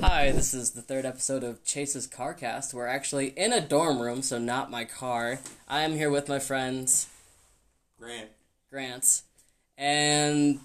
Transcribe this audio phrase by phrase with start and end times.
[0.00, 2.74] Hi, this is the third episode of Chase's Carcast.
[2.74, 5.38] We're actually in a dorm room, so not my car.
[5.68, 7.08] I am here with my friends,
[7.98, 8.30] Grant.
[8.68, 9.22] Grant,
[9.78, 10.60] and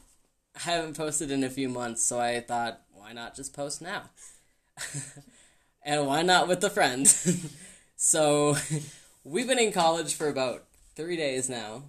[0.56, 4.04] I haven't posted in a few months, so I thought, why not just post now?
[5.84, 7.08] and why not with a friend?
[7.96, 8.58] so,
[9.24, 10.64] we've been in college for about
[10.96, 11.84] three days now.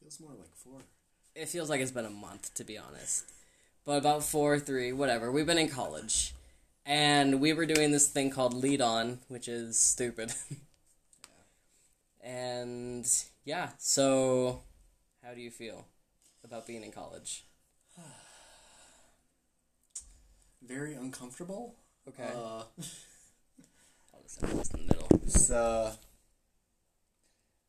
[0.00, 0.80] Feels more like four.
[1.34, 3.24] It feels like it's been a month, to be honest.
[3.86, 5.30] But about four, three, whatever.
[5.32, 6.34] We've been in college.
[6.84, 10.32] And we were doing this thing called Lead On, which is stupid.
[12.20, 13.08] and
[13.44, 14.62] yeah, so
[15.24, 15.86] how do you feel
[16.44, 17.44] about being in college?
[20.62, 21.76] Very uncomfortable.
[22.08, 22.28] Okay.
[22.34, 22.62] Uh,
[24.14, 25.08] I'll just have this in the middle.
[25.24, 25.94] it's uh,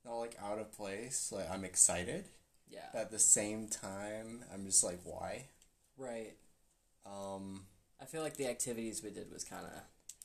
[0.05, 1.31] not like out of place.
[1.31, 2.25] Like I'm excited,
[2.69, 2.85] Yeah.
[2.93, 5.45] but at the same time, I'm just like, why?
[5.97, 6.35] Right.
[7.05, 7.61] Um,
[8.01, 9.71] I feel like the activities we did was kind of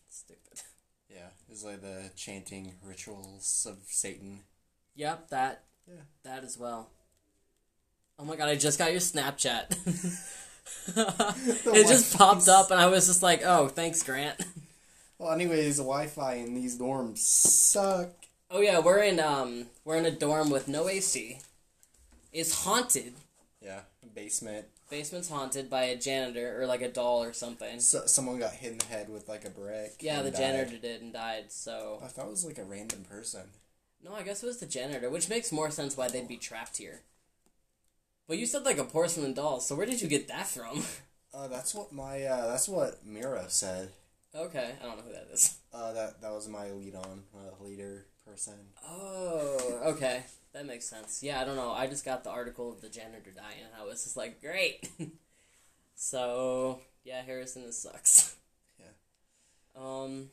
[0.09, 0.63] stupid.
[1.09, 4.41] yeah, it was like the chanting rituals of Satan.
[4.95, 5.65] Yep, that.
[5.89, 6.03] Yeah.
[6.25, 6.91] That as well.
[8.19, 9.77] Oh my god, I just got your Snapchat.
[10.97, 14.41] it just popped up and I was just like, oh, thanks, Grant.
[15.19, 18.11] Well, anyways, the Wi-Fi in these dorms suck.
[18.51, 21.39] Oh yeah, we're in um we're in a dorm with no AC.
[22.33, 23.13] It's haunted.
[23.61, 23.83] Yeah,
[24.17, 24.67] basement.
[24.93, 27.81] Basement's haunted by a janitor or like a doll or something.
[27.81, 29.95] So, someone got hit in the head with like a brick.
[30.01, 30.39] Yeah, the died.
[30.39, 33.41] janitor did and died, so I thought it was like a random person.
[34.05, 36.77] No, I guess it was the janitor, which makes more sense why they'd be trapped
[36.77, 37.01] here.
[38.29, 40.83] But you said like a porcelain doll, so where did you get that from?
[41.35, 43.89] Uh, that's what my uh, that's what Mira said.
[44.37, 45.57] okay, I don't know who that is.
[45.73, 48.53] Uh, that that was my lead on uh, leader person.
[48.87, 50.25] Oh, okay.
[50.53, 51.23] That makes sense.
[51.23, 51.73] Yeah, I don't know.
[51.73, 54.87] I just got the article of the janitor dying, and I was just like, great.
[55.95, 58.37] so, yeah, Harrison, this sucks.
[58.79, 58.87] Yeah.
[59.75, 60.29] Um,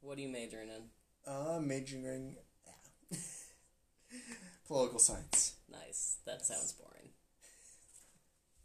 [0.00, 1.32] what are you majoring in?
[1.32, 2.36] Uh, majoring
[2.66, 3.18] yeah.
[4.66, 5.54] political science.
[5.70, 6.18] Nice.
[6.26, 7.10] That sounds boring.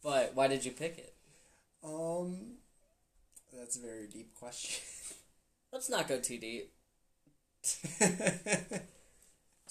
[0.03, 1.13] But why did you pick it?
[1.83, 2.57] Um,
[3.53, 4.83] that's a very deep question.
[5.71, 6.73] Let's not go too deep.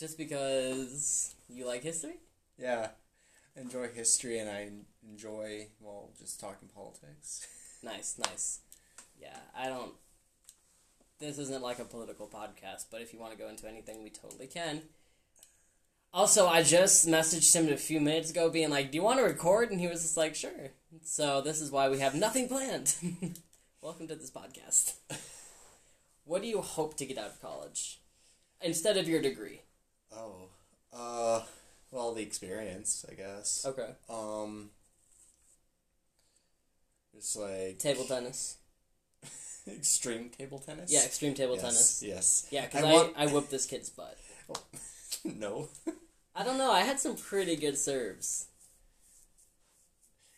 [0.00, 2.14] Just because you like history?
[2.58, 2.88] yeah,
[3.54, 4.70] enjoy history and I
[5.06, 7.46] enjoy well just talking politics.
[7.82, 8.60] Nice, nice.
[9.18, 9.92] Yeah, I don't.
[11.18, 14.10] This isn't like a political podcast, but if you want to go into anything, we
[14.10, 14.82] totally can.
[16.12, 19.24] Also, I just messaged him a few minutes ago being like, Do you want to
[19.24, 19.70] record?
[19.70, 20.72] And he was just like, Sure.
[21.02, 22.94] So, this is why we have nothing planned.
[23.80, 24.92] Welcome to this podcast.
[26.26, 27.98] what do you hope to get out of college?
[28.60, 29.62] Instead of your degree.
[30.12, 30.48] Oh,
[30.92, 31.42] uh,
[31.90, 33.64] well the experience I guess.
[33.66, 33.90] Okay.
[34.08, 34.70] Um,
[37.14, 38.56] just like Table tennis.
[39.68, 40.92] extreme table tennis.
[40.92, 42.02] Yeah, extreme table yes, tennis.
[42.04, 42.46] Yes.
[42.50, 44.16] Yeah, because I I, want- I whooped this kid's butt.
[45.24, 45.68] no.
[46.34, 48.46] I don't know, I had some pretty good serves.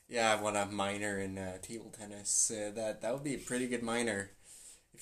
[0.08, 2.50] Yeah, I want a minor in uh, table tennis.
[2.50, 4.30] Uh, that that would be a pretty good minor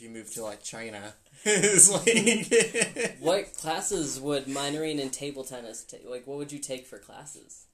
[0.01, 1.13] if you move to like China.
[1.47, 6.09] like What classes would minoring in table tennis take?
[6.09, 7.67] Like, what would you take for classes?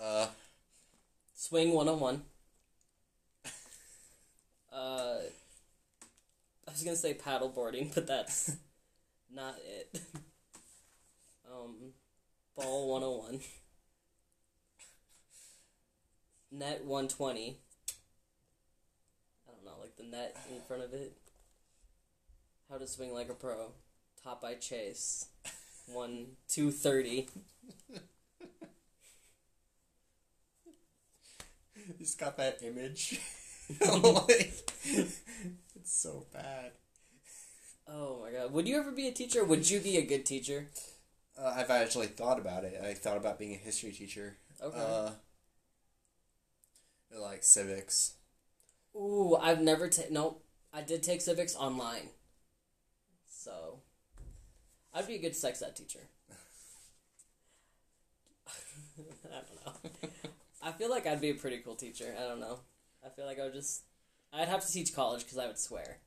[0.00, 0.28] uh
[1.34, 2.22] Swing 101.
[4.72, 5.16] Uh,
[6.66, 8.56] I was gonna say paddle boarding, but that's
[9.34, 10.00] not it.
[11.50, 11.94] Um,
[12.56, 13.40] ball 101.
[16.52, 16.92] Net 120.
[16.92, 17.67] I don't know, like
[19.98, 21.16] the net in front of it.
[22.70, 23.72] How to swing like a pro.
[24.22, 25.26] Top by chase.
[25.86, 27.28] One, two thirty.
[31.98, 33.20] He's got that image.
[34.02, 35.20] like, it's
[35.84, 36.72] so bad.
[37.86, 38.52] Oh my god.
[38.52, 39.44] Would you ever be a teacher?
[39.44, 40.68] Would you be a good teacher?
[41.38, 42.80] Uh, I've actually thought about it.
[42.82, 44.38] I thought about being a history teacher.
[44.62, 44.78] Okay.
[44.78, 45.10] Uh,
[47.20, 48.14] like civics.
[48.98, 50.14] Ooh, I've never taken.
[50.14, 50.44] Nope.
[50.72, 52.10] I did take civics online.
[53.28, 53.80] So.
[54.92, 56.00] I'd be a good sex ed teacher.
[58.98, 59.72] I don't know.
[60.62, 62.14] I feel like I'd be a pretty cool teacher.
[62.18, 62.60] I don't know.
[63.04, 63.82] I feel like I would just.
[64.32, 65.98] I'd have to teach college because I would swear.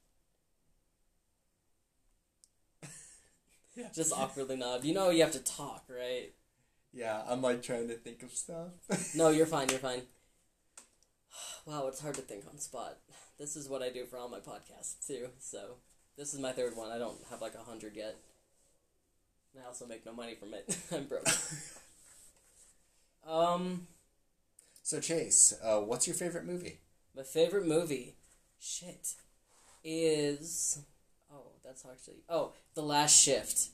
[3.96, 4.84] Just awkwardly nod.
[4.84, 6.34] You know you have to talk, right?
[6.94, 8.72] Yeah, I'm like trying to think of stuff.
[9.16, 9.70] No, you're fine.
[9.70, 10.02] You're fine.
[11.66, 12.98] Wow, it's hard to think on spot.
[13.38, 15.28] This is what I do for all my podcasts too.
[15.40, 15.76] So
[16.18, 16.92] this is my third one.
[16.92, 18.18] I don't have like a hundred yet.
[19.54, 20.78] And I also make no money from it.
[20.92, 21.28] I'm broke.
[23.28, 23.88] um,
[24.84, 26.80] So Chase, uh, what's your favorite movie?
[27.16, 28.16] My favorite movie,
[28.60, 29.16] shit,
[29.84, 30.80] is
[31.32, 33.70] oh that's actually oh The Last Shift.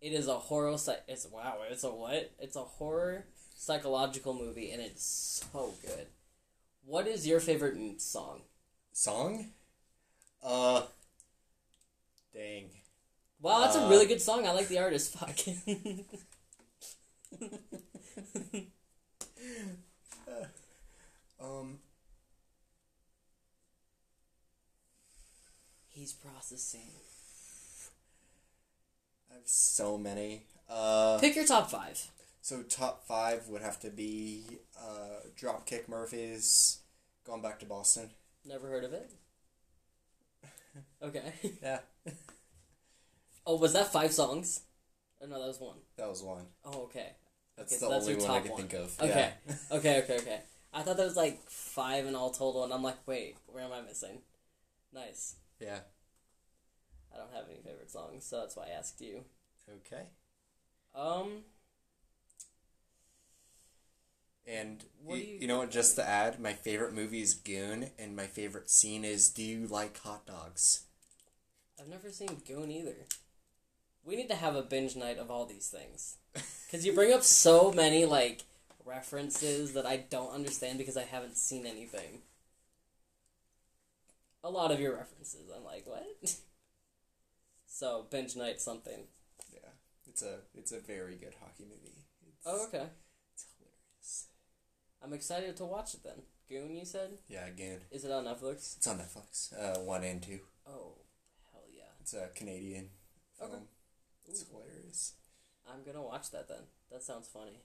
[0.00, 0.76] It is a horror.
[1.08, 1.56] It's wow.
[1.70, 2.32] It's a what?
[2.38, 3.24] It's a horror
[3.56, 6.06] psychological movie, and it's so good.
[6.84, 8.42] What is your favorite song?
[8.92, 9.50] Song?
[10.42, 10.82] Uh.
[12.32, 12.70] Dang.
[13.40, 14.46] Wow, that's a Uh, really good song.
[14.46, 15.12] I like the artist.
[15.18, 15.38] Fuck.
[21.40, 21.78] Um.
[25.88, 26.90] He's processing.
[29.30, 30.42] I have so many.
[30.68, 31.18] Uh.
[31.20, 32.08] Pick your top five.
[32.44, 34.44] So top five would have to be
[34.78, 36.80] uh, Dropkick Murphys,
[37.26, 38.10] Going Back to Boston.
[38.44, 39.10] Never heard of it.
[41.02, 41.32] Okay.
[41.62, 41.78] Yeah.
[43.46, 44.62] Oh, was that five songs?
[45.22, 45.76] Oh, no, that was one.
[45.96, 46.46] That was one.
[46.64, 47.12] Oh, okay.
[47.56, 48.56] That's Okay, the so that's only your one I one.
[48.58, 49.00] think of.
[49.00, 49.32] Okay.
[49.46, 49.54] Yeah.
[49.72, 50.40] Okay, okay, okay.
[50.72, 53.72] I thought there was like five in all total, and I'm like, wait, where am
[53.72, 54.22] I missing?
[54.92, 55.36] Nice.
[55.60, 55.80] yeah.
[57.14, 59.24] I don't have any favorite songs, so that's why I asked you.
[59.68, 60.04] Okay.
[60.94, 61.44] Um,
[64.46, 65.70] And What you- you, know what?
[65.70, 69.66] Just to add, my favorite movie is Goon, and my favorite scene is Do you
[69.66, 70.84] like hot dogs?
[71.78, 73.06] I've never seen Goon either.
[74.04, 76.16] We need to have a binge night of all these things.
[76.66, 78.42] Because you bring up so many, like,
[78.84, 82.22] references that I don't understand because I haven't seen anything.
[84.42, 86.04] A lot of your references, I'm like, what?
[87.66, 89.06] so, binge night something.
[89.52, 89.70] Yeah,
[90.06, 92.04] it's a it's a very good hockey movie.
[92.26, 92.86] It's, Oh, okay.
[95.04, 96.22] I'm excited to watch it then.
[96.48, 97.18] Goon, you said?
[97.28, 97.80] Yeah, Goon.
[97.90, 98.78] Is it on Netflix?
[98.78, 99.52] It's on Netflix.
[99.52, 100.40] Uh, one and two.
[100.66, 100.92] Oh,
[101.52, 101.82] hell yeah.
[102.00, 102.88] It's a Canadian
[103.38, 103.50] film.
[103.52, 103.62] Okay.
[104.28, 104.46] It's Ooh.
[104.52, 105.12] hilarious.
[105.70, 106.62] I'm gonna watch that then.
[106.90, 107.60] That sounds funny.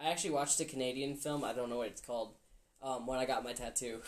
[0.00, 1.44] I actually watched a Canadian film.
[1.44, 2.34] I don't know what it's called.
[2.82, 4.00] Um, when I got my tattoo,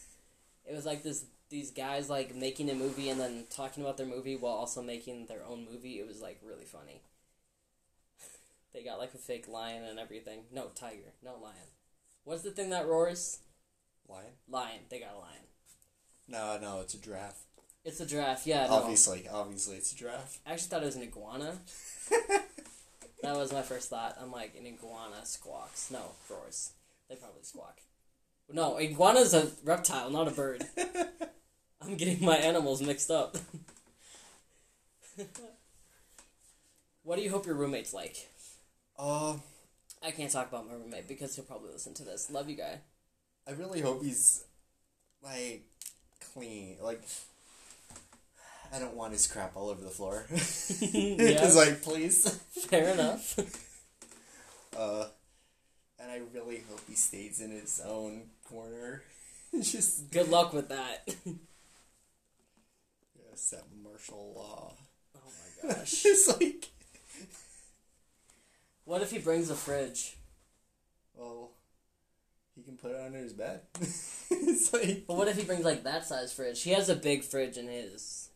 [0.64, 1.26] it was like this.
[1.50, 5.26] These guys like making a movie and then talking about their movie while also making
[5.26, 5.98] their own movie.
[5.98, 7.02] It was like really funny.
[8.72, 10.44] they got like a fake lion and everything.
[10.50, 11.12] No tiger.
[11.22, 11.68] No lion.
[12.24, 13.38] What's the thing that roars?
[14.08, 14.32] Lion?
[14.48, 14.80] Lion.
[14.88, 15.42] They got a lion.
[16.28, 17.44] No, no, it's a giraffe.
[17.84, 18.46] It's a giraffe.
[18.46, 18.66] Yeah.
[18.66, 18.74] No.
[18.74, 20.38] Obviously, obviously, it's a giraffe.
[20.46, 21.58] I actually thought it was an iguana.
[23.22, 24.16] That was my first thought.
[24.20, 25.90] I'm like, an iguana squawks.
[25.90, 26.72] No, roars.
[27.08, 27.80] They probably squawk.
[28.52, 30.64] No, iguana's a reptile, not a bird.
[31.82, 33.36] I'm getting my animals mixed up.
[37.02, 38.16] what do you hope your roommate's like?
[38.98, 39.36] Uh,
[40.02, 42.30] I can't talk about my roommate because he'll probably listen to this.
[42.30, 42.80] Love you, guy.
[43.46, 44.44] I really hope he's
[45.22, 45.64] like
[46.32, 46.76] clean.
[46.80, 47.02] Like,
[48.72, 50.24] I don't want his crap all over the floor.
[50.30, 51.44] Yeah.
[51.44, 52.28] It's like, please.
[52.68, 53.38] Fair enough.
[54.78, 55.08] Uh,
[55.98, 59.02] and I really hope he stays in his own corner.
[59.60, 61.08] Just Good luck with that.
[61.26, 61.32] yeah,
[63.34, 64.74] set martial law.
[65.16, 65.32] Oh
[65.64, 66.04] my gosh.
[66.06, 66.69] it's like,
[68.90, 70.16] What if he brings a fridge?
[71.14, 71.52] well,
[72.56, 73.60] he can put it under his bed.
[73.80, 76.60] it's like, But what if he brings like that size fridge?
[76.64, 78.30] He has a big fridge in his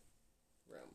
[0.71, 0.93] room.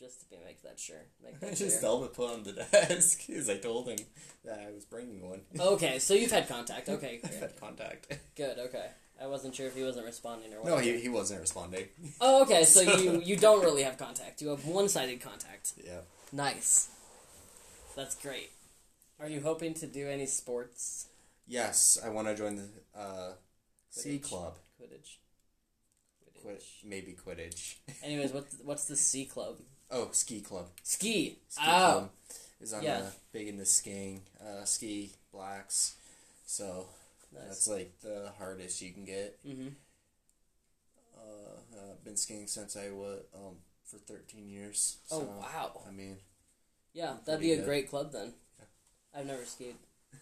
[0.00, 0.96] Just to be, make that sure.
[1.22, 1.80] Make I that just clear.
[1.80, 3.98] tell him to put it on the desk because I told him
[4.44, 5.42] that I was bringing one.
[5.60, 6.88] Okay, so you've had contact.
[6.88, 7.40] Okay, I've good.
[7.40, 8.18] had contact.
[8.34, 8.86] Good, okay.
[9.22, 10.68] I wasn't sure if he wasn't responding or what.
[10.68, 11.84] No, he, he wasn't responding.
[12.20, 14.42] Oh, okay, so you you don't really have contact.
[14.42, 15.74] You have one-sided contact.
[15.84, 16.00] Yeah.
[16.32, 16.88] Nice.
[17.94, 18.50] That's great.
[19.22, 21.06] Are you hoping to do any sports?
[21.46, 23.32] Yes, I want to join the uh,
[23.90, 24.22] C Quidditch.
[24.22, 24.54] club.
[24.80, 25.16] Quidditch.
[26.42, 26.84] Quid- Quidditch.
[26.84, 27.76] maybe Quidditch.
[28.02, 29.58] Anyways, what's what's the C club?
[29.92, 30.66] Oh, ski club.
[30.82, 31.38] Ski.
[31.48, 32.10] Ski oh, club
[32.60, 33.02] is on yeah.
[33.32, 34.22] big into skiing.
[34.40, 35.96] Uh, ski blacks.
[36.44, 36.86] So
[37.32, 37.44] nice.
[37.46, 39.38] that's like the hardest you can get.
[39.46, 39.68] Mm-hmm.
[41.16, 44.96] Uh, I've been skiing since I was um for thirteen years.
[45.12, 45.82] Oh wow.
[45.86, 46.16] I mean,
[46.92, 47.66] Yeah, that'd be a good.
[47.66, 48.32] great club then.
[49.12, 49.20] Yeah.
[49.20, 49.76] I've never skied,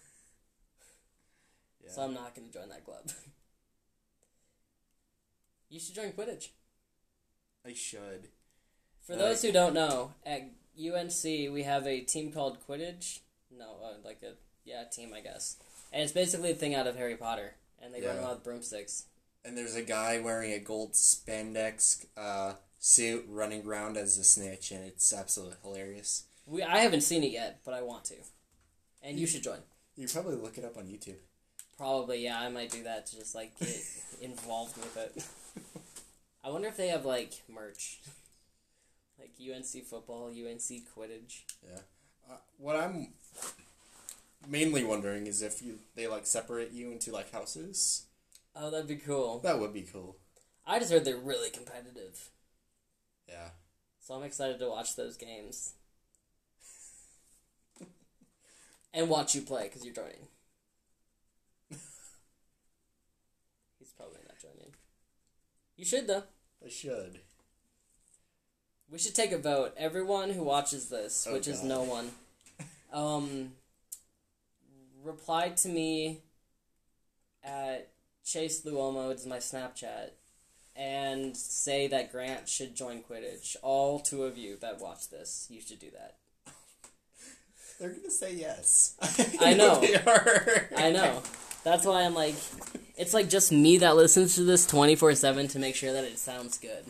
[1.85, 1.91] yeah.
[1.91, 3.05] so I'm not going to join that club.
[5.71, 6.49] you should join Quidditch.
[7.67, 8.29] I should.
[9.07, 10.43] For those who don't know, at
[10.79, 13.21] UNC we have a team called Quidditch.
[13.51, 15.57] No, uh, like a yeah team, I guess.
[15.93, 19.07] And it's basically a thing out of Harry Potter, and they run around with broomsticks.
[19.45, 24.71] And there's a guy wearing a gold spandex uh, suit running around as a snitch,
[24.71, 26.25] and it's absolutely hilarious.
[26.47, 28.15] We I haven't seen it yet, but I want to.
[29.03, 29.59] And you should join.
[29.97, 31.17] You probably look it up on YouTube.
[31.77, 33.69] Probably, yeah, I might do that to just like get
[34.23, 35.25] involved with it.
[36.45, 38.01] I wonder if they have like merch,
[39.19, 41.43] like UNC football, UNC Quidditch.
[41.67, 41.79] Yeah,
[42.31, 43.09] uh, what I'm
[44.49, 48.07] mainly wondering is if you they like separate you into like houses,
[48.55, 49.39] Oh, that'd be cool.
[49.41, 50.17] That would be cool.
[50.67, 52.31] I just heard they're really competitive,
[53.29, 53.51] Yeah.
[54.01, 55.73] so I'm excited to watch those games
[58.93, 60.29] and watch you play because you're joining.
[63.79, 64.75] He's probably not joining.
[65.77, 66.25] You should though.
[66.65, 67.21] I should.
[68.91, 69.73] We should take a vote.
[69.77, 72.11] Everyone who watches this, Oh, which is no one,
[72.93, 73.53] um,
[75.05, 76.19] reply to me
[77.45, 77.93] at
[78.25, 80.11] Chase Luomo, it's my Snapchat,
[80.75, 83.57] and say that Grant should join Quidditch.
[83.63, 86.17] All two of you that watch this, you should do that.
[87.81, 88.95] They're gonna say yes.
[89.41, 89.81] I know.
[89.81, 90.69] they are.
[90.77, 91.23] I know.
[91.65, 92.35] That's why I'm like,
[92.99, 96.19] it's like just me that listens to this 24 7 to make sure that it
[96.19, 96.85] sounds good.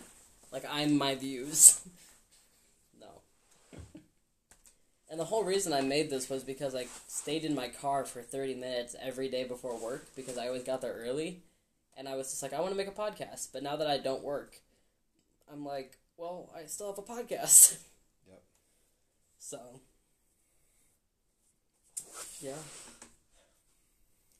[0.52, 1.80] Like, I'm my views.
[3.00, 3.06] no.
[5.08, 8.20] And the whole reason I made this was because I stayed in my car for
[8.20, 11.42] 30 minutes every day before work because I always got there early.
[11.96, 13.48] And I was just like, I want to make a podcast.
[13.52, 14.56] But now that I don't work,
[15.52, 17.78] I'm like, well, I still have a podcast.
[18.28, 18.42] Yep.
[19.38, 19.58] So,
[22.40, 22.52] yeah.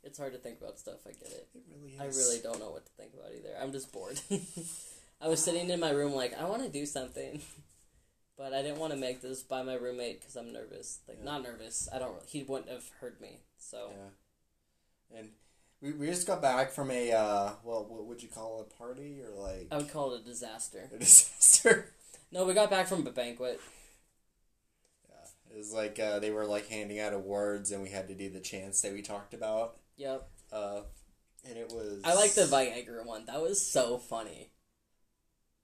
[0.03, 1.49] It's hard to think about stuff, I get it.
[1.55, 2.01] It really is.
[2.01, 3.55] I really don't know what to think about either.
[3.61, 4.19] I'm just bored.
[5.21, 7.41] I was sitting in my room like, I want to do something.
[8.39, 11.01] But I didn't want to make this by my roommate because I'm nervous.
[11.07, 11.27] Like, Yeah.
[11.27, 11.91] not nervous.
[11.93, 12.17] I don't.
[12.27, 13.41] He wouldn't have heard me.
[13.59, 15.19] So, Yeah.
[15.19, 15.29] And
[15.83, 18.79] we, we just got back from a uh well what would you call it a
[18.79, 20.89] party or like I would call it a disaster.
[20.95, 21.93] a disaster?
[22.33, 23.61] No, we got back from a banquet.
[25.51, 28.31] It was like uh, they were like handing out awards and we had to do
[28.31, 29.77] the chants that we talked about.
[29.97, 30.29] Yep.
[30.53, 30.81] Uh
[31.49, 33.25] and it was I like the Viagra one.
[33.27, 34.51] That was so funny.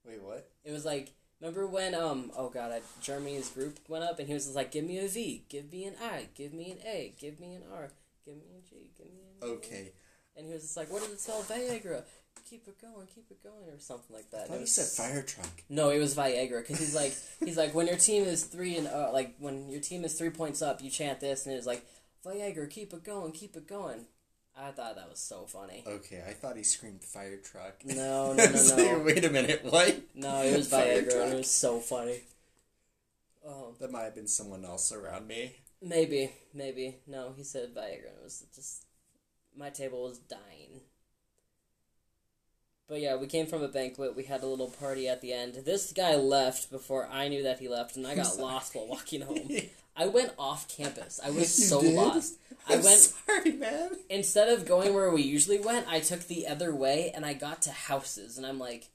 [0.05, 0.51] Wait, what?
[0.65, 4.35] It was like, remember when, um, oh god, I, Germany's group went up and he
[4.35, 7.15] was just like, give me a V, give me an I, give me an A,
[7.21, 7.91] give me an R,
[8.25, 9.93] give me a G, give me an E." Okay.
[10.37, 11.43] And he was just like, what does it spell?
[11.43, 12.05] Viagra.
[12.49, 14.49] Keep it going, keep it going, or something like that.
[14.51, 15.51] you was- said fire truck.
[15.69, 18.87] No, it was Viagra because he's like, he's like, when your team is three and
[18.87, 21.67] uh, like when your team is three points up, you chant this, and it was
[21.67, 21.85] like,
[22.25, 24.07] Viagra, keep it going, keep it going.
[24.59, 25.85] I thought that was so funny.
[25.87, 27.85] Okay, I thought he screamed fire truck.
[27.85, 29.05] No, no, was no, like.
[29.05, 30.01] Wait a minute, what?
[30.15, 32.21] No, it was Fire Viagra, and it was so funny.
[33.47, 35.57] Um, That might have been someone else around me.
[35.83, 36.97] maybe, maybe.
[37.07, 38.07] No, he said Viagra.
[38.17, 38.85] It was just
[39.57, 40.81] my table was dying.
[42.89, 44.15] But yeah, we came from a banquet.
[44.17, 45.55] We had a little party at the end.
[45.65, 49.23] This guy left before I knew that he left, and I got lost while walking
[49.23, 49.51] home.
[49.97, 51.19] I went off campus.
[51.25, 52.35] I was so lost.
[52.69, 53.93] I I'm went sorry, man.
[54.11, 57.63] instead of going where we usually went, I took the other way and I got
[57.63, 58.91] to houses and I'm like,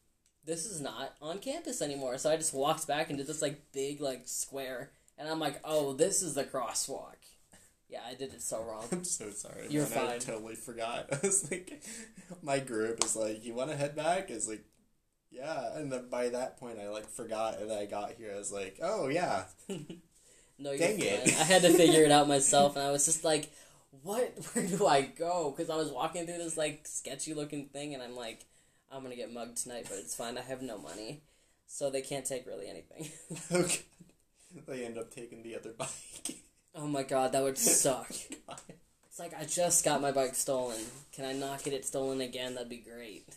[0.46, 2.18] this is not on campus anymore.
[2.20, 5.94] So I just walked back into this like big like square and I'm like, oh,
[5.94, 7.16] this is the crosswalk.
[7.92, 8.86] Yeah, I did it so wrong.
[8.92, 9.68] I'm so sorry.
[9.70, 9.98] You're man.
[9.98, 10.20] I fine.
[10.20, 11.08] totally forgot.
[11.12, 11.84] I was like,
[12.42, 14.32] my group is like, you want to head back?
[14.32, 14.64] Is like,
[15.30, 15.76] yeah.
[15.76, 18.32] And then by that point, I like forgot, and I got here.
[18.34, 19.44] I was like, oh yeah.
[20.58, 21.28] No, Dang it.
[21.28, 23.52] I had to figure it out myself and I was just like,
[24.04, 24.32] what?
[24.54, 25.50] Where do I go?
[25.50, 28.46] Because I was walking through this like sketchy looking thing and I'm like,
[28.92, 30.38] I'm gonna get mugged tonight, but it's fine.
[30.38, 31.24] I have no money,
[31.66, 33.10] so they can't take really anything.
[33.52, 33.82] Okay.
[34.68, 36.44] They end up taking the other bike.
[36.76, 38.12] Oh my god, that would suck.
[38.50, 38.56] Oh
[39.08, 40.80] it's like I just got my bike stolen.
[41.12, 42.56] Can I not get it stolen again?
[42.56, 43.28] That'd be great.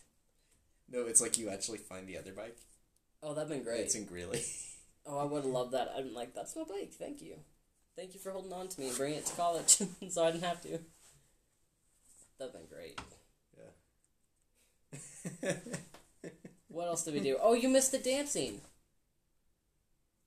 [0.91, 2.57] no, it's like you actually find the other bike.
[3.23, 3.81] Oh, that'd been great.
[3.81, 4.43] It's in Greeley.
[5.07, 5.93] Oh, I would love that.
[5.95, 6.95] I'm like, that's my bike.
[6.99, 7.35] Thank you.
[7.95, 9.77] Thank you for holding on to me and bringing it to college,
[10.09, 10.79] so I didn't have to.
[12.39, 12.99] That'd been great.
[15.43, 15.53] Yeah.
[16.69, 17.37] what else did we do?
[17.41, 18.63] Oh, you missed the dancing.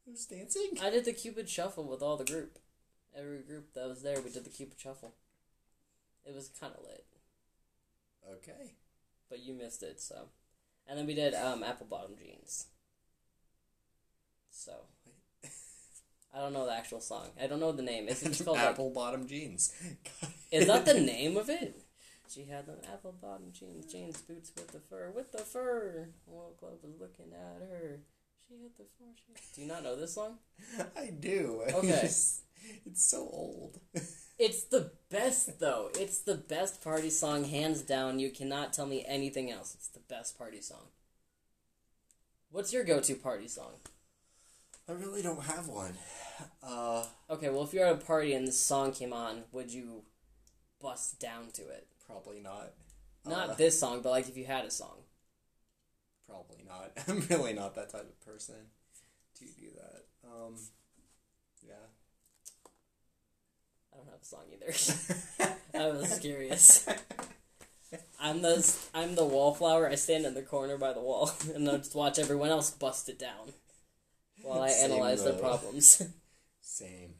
[0.06, 0.78] Who's dancing?
[0.80, 2.60] I did the Cupid Shuffle with all the group.
[3.18, 5.14] Every group that was there, we did the Cupid Shuffle.
[6.26, 7.06] It was kind of lit,
[8.30, 8.74] Okay.
[9.30, 10.28] but you missed it, so.
[10.88, 12.68] And then we did um, Apple Bottom Jeans.
[14.52, 14.74] So.
[16.34, 17.30] I don't know the actual song.
[17.42, 18.08] I don't know the name.
[18.08, 19.74] It's just called like, Apple bottom jeans.
[20.52, 21.82] Is that the name of it?
[22.30, 26.10] She had them apple bottom jeans, jeans, boots with the fur, with the fur.
[26.26, 28.02] Well, Club was looking at her.
[28.46, 29.12] She hit the floor.
[29.16, 29.34] She...
[29.56, 30.40] Do you not know this song?
[30.98, 31.64] I do.
[31.74, 32.10] Okay.
[32.86, 33.80] It's so old.
[34.40, 35.90] It's the best though.
[35.96, 38.20] It's the best party song, hands down.
[38.20, 39.74] You cannot tell me anything else.
[39.74, 40.90] It's the best party song.
[42.52, 43.72] What's your go-to party song?
[44.88, 45.94] I really don't have one.
[46.62, 50.04] Uh, Okay, well, if you're at a party and this song came on, would you
[50.80, 51.88] bust down to it?
[52.06, 52.74] probably not.
[53.26, 55.00] Not Uh, this song, but like if you had a song.
[56.28, 56.92] Probably not.
[57.08, 58.56] I'm really not that type of person
[59.40, 60.06] to do that.
[60.24, 60.56] Um,
[61.68, 61.74] yeah.
[63.94, 65.54] I don't have a song either.
[65.80, 66.88] I was curious.
[68.20, 69.88] I'm the I'm the wallflower.
[69.88, 73.10] I stand in the corner by the wall and I just watch everyone else bust
[73.10, 73.54] it down
[74.42, 75.40] while I Same, analyze their though.
[75.40, 76.02] problems.
[76.62, 77.14] Same.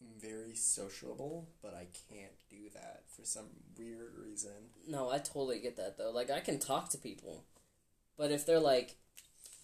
[0.00, 3.46] I'm very sociable, but I can't do that for some
[3.78, 4.50] weird reason.
[4.88, 6.10] no, I totally get that though.
[6.10, 7.44] Like I can talk to people,
[8.16, 8.96] but if they're like,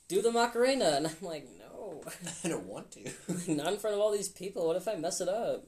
[0.09, 2.03] "Do the Macarena," and I'm like, "No,
[2.45, 3.11] I don't want to.
[3.55, 4.67] not in front of all these people.
[4.67, 5.67] What if I mess it up?"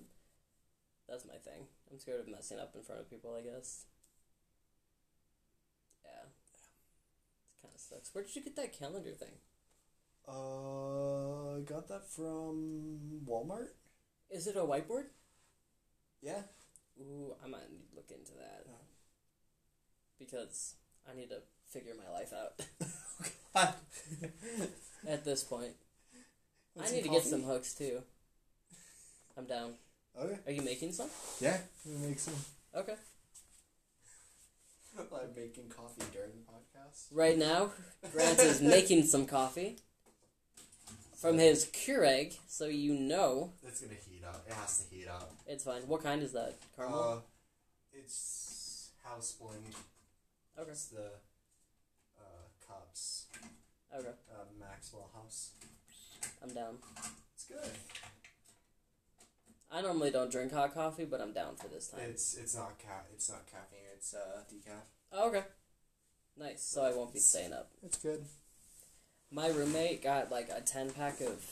[1.09, 1.67] That's my thing.
[1.91, 3.35] I'm scared of messing up in front of people.
[3.37, 3.87] I guess.
[6.05, 6.27] Yeah.
[6.27, 8.15] It kind of sucks.
[8.15, 9.39] Where did you get that calendar thing?
[10.29, 13.71] Uh, I got that from Walmart.
[14.31, 15.07] Is it a whiteboard?
[16.23, 16.43] Yeah.
[17.01, 18.65] Ooh, I might need to look into that.
[18.67, 18.75] Yeah.
[20.19, 20.77] Because
[21.11, 22.61] I need to figure my life out
[23.55, 23.75] God.
[25.09, 25.73] at this point.
[26.75, 27.31] Want I some need to get coffee?
[27.31, 28.03] some hooks too.
[29.37, 29.73] I'm down.
[30.19, 30.39] Okay.
[30.47, 31.09] Are you making some?
[31.41, 32.35] Yeah, we make some.
[32.75, 32.95] Okay.
[35.11, 37.07] like making coffee during the podcast.
[37.13, 37.71] Right now,
[38.13, 39.77] Grant is making some coffee
[41.17, 44.45] from his Keurig, so you know It's gonna heat up.
[44.47, 45.33] It has to heat up.
[45.47, 45.83] it's fine.
[45.87, 46.57] What kind is that?
[46.77, 47.01] Caramel?
[47.01, 47.17] Uh,
[47.93, 49.63] it's house blend.
[50.59, 50.71] okay.
[50.71, 51.11] It's the
[52.71, 53.27] cups.
[53.97, 54.09] Okay.
[54.09, 55.51] Uh, Maxwell House.
[56.43, 56.77] I'm down.
[57.35, 57.71] It's good.
[59.73, 62.01] I normally don't drink hot coffee, but I'm down for this time.
[62.09, 63.79] It's it's not ca- It's not caffeine.
[63.97, 64.83] It's uh, decaf.
[65.13, 65.45] Oh, okay.
[66.37, 66.63] Nice.
[66.63, 67.71] So I won't be staying up.
[67.83, 68.25] It's good.
[69.31, 71.45] My roommate got like a 10 pack of.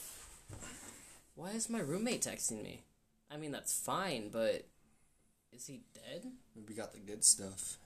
[1.37, 2.83] Why is my roommate texting me?
[3.31, 4.67] I mean, that's fine, but.
[5.53, 6.27] Is he dead?
[6.55, 7.79] Maybe got the good stuff.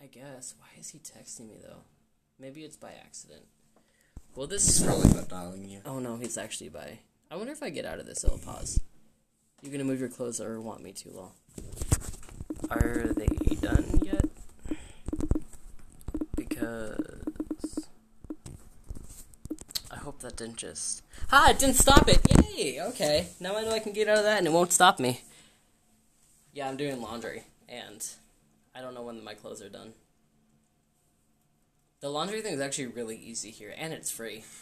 [0.00, 0.54] I guess.
[0.58, 1.82] Why is he texting me though?
[2.42, 3.42] Maybe it's by accident.
[4.34, 4.66] Well, this.
[4.66, 5.80] He's probably not dialing you.
[5.86, 6.98] Oh no, he's actually by.
[7.30, 8.80] I wonder if I get out of this, it'll pause.
[9.62, 11.30] You gonna move your clothes or want me to, Law?
[12.68, 13.28] Are they
[13.60, 14.24] done yet?
[16.34, 17.86] Because.
[19.92, 21.04] I hope that didn't just.
[21.28, 21.50] Ha!
[21.50, 22.20] It didn't stop it!
[22.56, 22.80] Yay!
[22.80, 23.28] Okay.
[23.38, 25.20] Now I know I can get out of that and it won't stop me.
[26.52, 28.04] Yeah, I'm doing laundry, and
[28.74, 29.92] I don't know when my clothes are done.
[32.02, 34.44] The laundry thing is actually really easy here, and it's free.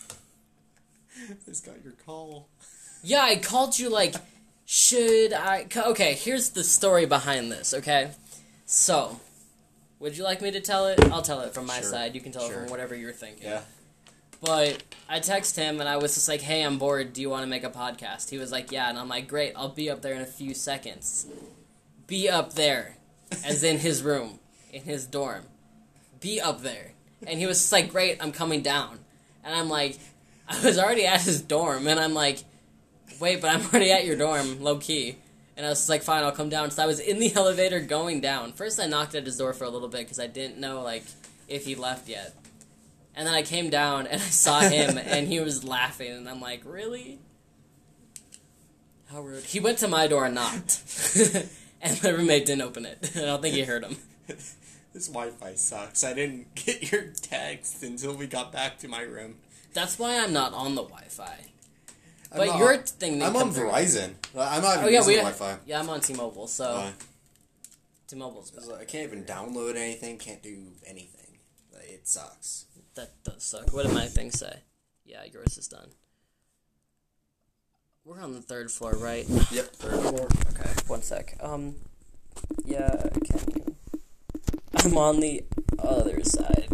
[1.49, 2.49] It's got your call.
[3.03, 4.15] Yeah, I called you like,
[4.65, 5.67] should I?
[5.77, 7.75] Okay, here's the story behind this.
[7.75, 8.13] Okay,
[8.65, 9.19] so
[9.99, 11.01] would you like me to tell it?
[11.11, 11.91] I'll tell it from my Sure.
[11.91, 12.15] side.
[12.15, 13.49] You can tell it from whatever you're thinking.
[13.49, 13.63] Yeah.
[14.41, 17.13] But I text him and I was just like, "Hey, I'm bored.
[17.13, 19.53] Do you want to make a podcast?" He was like, "Yeah," and I'm like, "Great.
[19.57, 21.27] I'll be up there in a few seconds."
[22.07, 22.97] Be up there,
[23.45, 24.39] as in his room,
[24.73, 25.47] in his dorm.
[26.21, 26.93] Be up there,
[27.27, 28.19] and he was just like, "Great.
[28.21, 28.99] I'm coming down,"
[29.45, 29.99] and I'm like,
[30.49, 32.45] I was already at his dorm, and I'm like,
[33.21, 35.17] "Wait, but I'm already at your dorm, low key."
[35.57, 37.81] And I was just like, "Fine, I'll come down." So I was in the elevator
[37.81, 38.53] going down.
[38.53, 41.05] First, I knocked at his door for a little bit because I didn't know like
[41.49, 42.35] if he left yet.
[43.15, 46.41] And then I came down and I saw him and he was laughing and I'm
[46.41, 47.19] like, really?
[49.11, 49.45] How rude.
[49.45, 50.81] He went to my door and knocked.
[51.83, 53.11] and my roommate didn't open it.
[53.17, 53.97] I don't think he heard him.
[54.93, 56.03] This Wi-Fi sucks.
[56.05, 59.37] I didn't get your text until we got back to my room.
[59.73, 61.47] That's why I'm not on the Wi-Fi.
[62.33, 63.69] I'm But not- your thing I'm on through.
[63.71, 64.15] Verizon.
[64.37, 65.59] I'm not even Oh yeah, using we Wi-Fi.
[65.67, 66.91] Yeah, I'm on T-Mobile, so Uh,
[68.09, 68.77] T-Mobile's better.
[68.77, 70.19] I can't even download anything.
[70.19, 71.39] Can't do anything.
[71.73, 72.67] Like, It sucks.
[72.97, 73.73] That does suck.
[73.73, 74.61] What did my thing say?
[75.05, 75.91] Yeah, yours is done.
[78.05, 79.25] We're on the third floor, right?
[79.29, 79.67] Yep.
[79.77, 80.29] Third floor.
[80.51, 81.37] Okay, one sec.
[81.41, 81.77] Um,
[82.65, 83.70] yeah, can you?
[84.83, 85.45] I'm on the
[85.79, 86.69] other side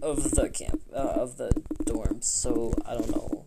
[0.00, 1.50] of the camp, uh, of the
[1.84, 3.44] dorm, so I don't know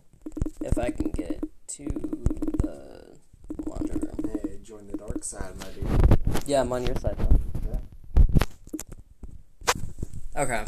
[0.62, 3.18] if I can get to the
[3.66, 4.40] laundry room.
[4.44, 6.42] Hey, join the dark side, my dude.
[6.46, 7.30] Yeah, I'm on your side now.
[10.36, 10.64] Okay,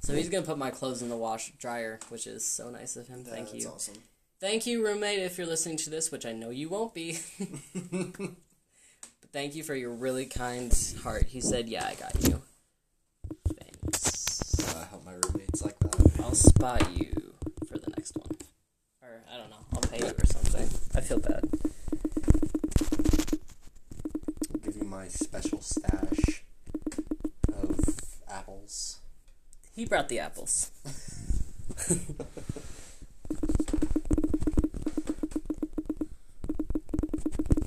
[0.00, 3.06] so he's gonna put my clothes in the wash dryer, which is so nice of
[3.06, 3.22] him.
[3.22, 3.60] Thank you.
[3.60, 4.02] That's awesome.
[4.40, 7.20] Thank you, roommate, if you're listening to this, which I know you won't be.
[7.92, 11.26] but thank you for your really kind heart.
[11.28, 12.42] He said, Yeah, I got you.
[16.66, 16.96] That.
[16.96, 17.34] You
[17.68, 18.36] for the next one.
[19.02, 20.68] Or, I don't know, I'll pay you or something.
[20.94, 21.44] I feel bad.
[24.52, 26.42] I'll give you my special stash
[27.52, 27.78] of
[28.28, 28.98] apples.
[29.74, 30.70] He brought the apples.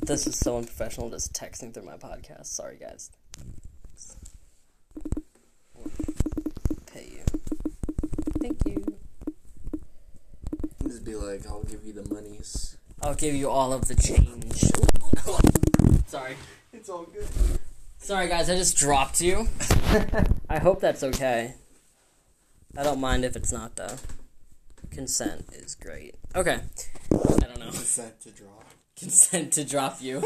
[0.02, 2.48] this is so unprofessional just texting through my podcast.
[2.48, 3.12] Sorry, guys.
[6.88, 7.24] Pay you.
[8.42, 8.98] Thank you.
[10.84, 12.78] Just be like, I'll give you the monies.
[13.02, 14.64] I'll give you all of the change.
[16.08, 16.36] Sorry.
[16.74, 17.28] It's all good.
[18.00, 19.48] Sorry, guys, I just dropped you.
[20.50, 21.54] I hope that's okay.
[22.78, 23.98] I don't mind if it's not, though.
[24.90, 26.16] Consent is great.
[26.36, 26.60] Okay.
[27.12, 27.66] I don't know.
[27.66, 28.48] Consent to draw.
[28.98, 30.24] Consent to drop you.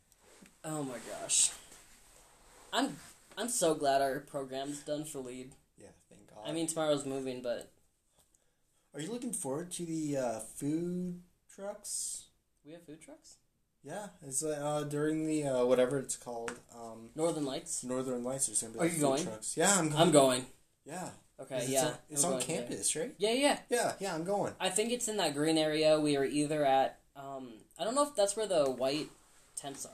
[0.64, 1.50] oh my gosh.
[2.72, 2.96] I'm
[3.36, 5.52] I'm so glad our program's done for lead.
[5.78, 6.48] Yeah, thank God.
[6.48, 7.70] I mean, tomorrow's moving, but
[8.98, 11.20] are you looking forward to the uh, food
[11.54, 12.24] trucks?
[12.64, 13.36] we have food trucks.
[13.84, 17.84] Yeah, it's uh, during the uh, whatever it's called, um, Northern Lights.
[17.84, 18.46] Northern Lights.
[18.48, 19.22] There's gonna be Are like, you food going?
[19.24, 19.56] Trucks.
[19.56, 20.02] Yeah, I'm going.
[20.02, 20.46] I'm going.
[20.84, 21.08] Yeah.
[21.40, 21.84] Okay, It's yeah.
[21.86, 22.58] on, it's I'm on going there.
[22.58, 23.14] campus, right?
[23.18, 23.58] Yeah, yeah.
[23.70, 24.52] Yeah, yeah, I'm going.
[24.58, 26.00] I think it's in that green area.
[26.00, 29.08] We are either at um I don't know if that's where the white
[29.54, 29.92] tents are.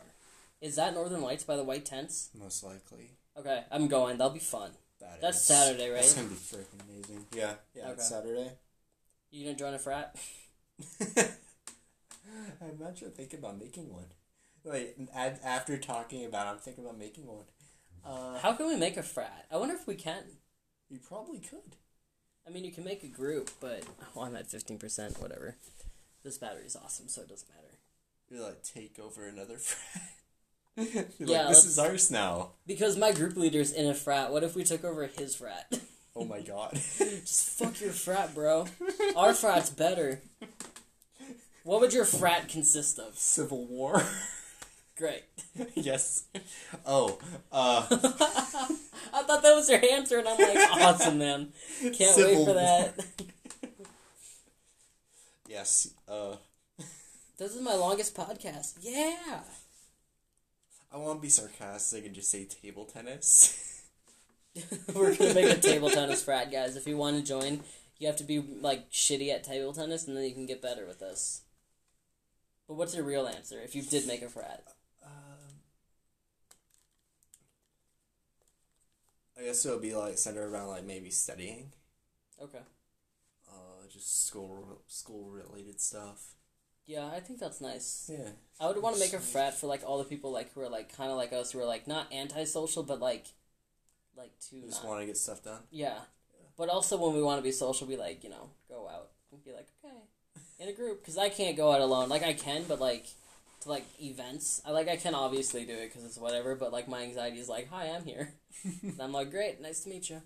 [0.63, 2.31] Is that Northern Lights by the white tents?
[2.35, 3.11] Most likely.
[3.39, 4.17] Okay, I'm going.
[4.17, 4.71] That'll be fun.
[5.01, 5.97] That That's is- Saturday, right?
[6.01, 7.27] That's gonna be freaking amazing.
[7.35, 8.21] Yeah, yeah, it's Okay.
[8.23, 8.51] Saturday.
[9.35, 10.15] You gonna join a frat?
[11.11, 14.07] I'm actually thinking about making one.
[14.65, 17.47] Like ad- after talking about, it, I'm thinking about making one.
[18.07, 19.47] Uh, How can we make a frat?
[19.51, 20.23] I wonder if we can.
[20.89, 21.75] you probably could.
[22.47, 23.83] I mean, you can make a group, but
[24.15, 25.21] oh, I'm at fifteen percent.
[25.21, 25.57] Whatever.
[26.23, 27.79] This battery's awesome, so it doesn't matter.
[28.31, 31.09] You like take over another frat.
[31.19, 32.51] Yeah, like, this is ours now.
[32.69, 34.31] Because my group leader's in a frat.
[34.33, 35.77] What if we took over his frat?
[36.17, 36.73] Oh my god.
[36.75, 38.67] Just fuck your frat, bro.
[39.17, 40.21] Our frat's better.
[41.65, 43.17] What would your frat consist of?
[43.19, 44.03] Civil War.
[44.97, 45.25] Great.
[45.75, 46.25] yes.
[46.87, 47.19] Oh,
[47.51, 51.49] uh, I thought that was your answer, and I'm like, awesome, man.
[51.81, 52.95] Can't wait for that.
[55.49, 55.89] yes.
[56.09, 56.37] Uh,
[57.39, 58.75] This is my longest podcast.
[58.83, 59.41] Yeah.
[60.93, 63.74] I want to be sarcastic and just say table tennis.
[64.95, 66.77] We're gonna make a table tennis frat, guys.
[66.77, 67.61] If you want to join,
[67.99, 70.87] you have to be like shitty at table tennis, and then you can get better
[70.87, 71.43] with us.
[72.69, 74.63] But what's your real answer if you did make a frat?
[75.05, 75.11] Um,
[79.39, 81.73] I guess it would be like centered around like maybe studying,
[82.41, 82.61] Okay.
[83.49, 86.35] uh, just school school related stuff.
[86.87, 88.11] Yeah, I think that's nice.
[88.13, 88.29] Yeah.
[88.61, 90.69] I would want to make a frat for like all the people like who are
[90.69, 93.27] like kind of like us, who are like not antisocial, but like,
[94.17, 95.63] like to Just want to get stuff done.
[95.71, 95.99] Yeah.
[96.57, 99.45] But also when we want to be social, we like, you know, go out and
[99.45, 99.95] be like, okay,
[100.59, 101.01] in a group.
[101.01, 102.09] Because I can't go out alone.
[102.09, 103.07] Like, I can, but like,
[103.63, 106.87] to like events, I like, I can obviously do it because it's whatever, but like,
[106.89, 108.35] my anxiety is like, hi, I'm here.
[108.83, 110.23] and I'm like, great, nice to meet you.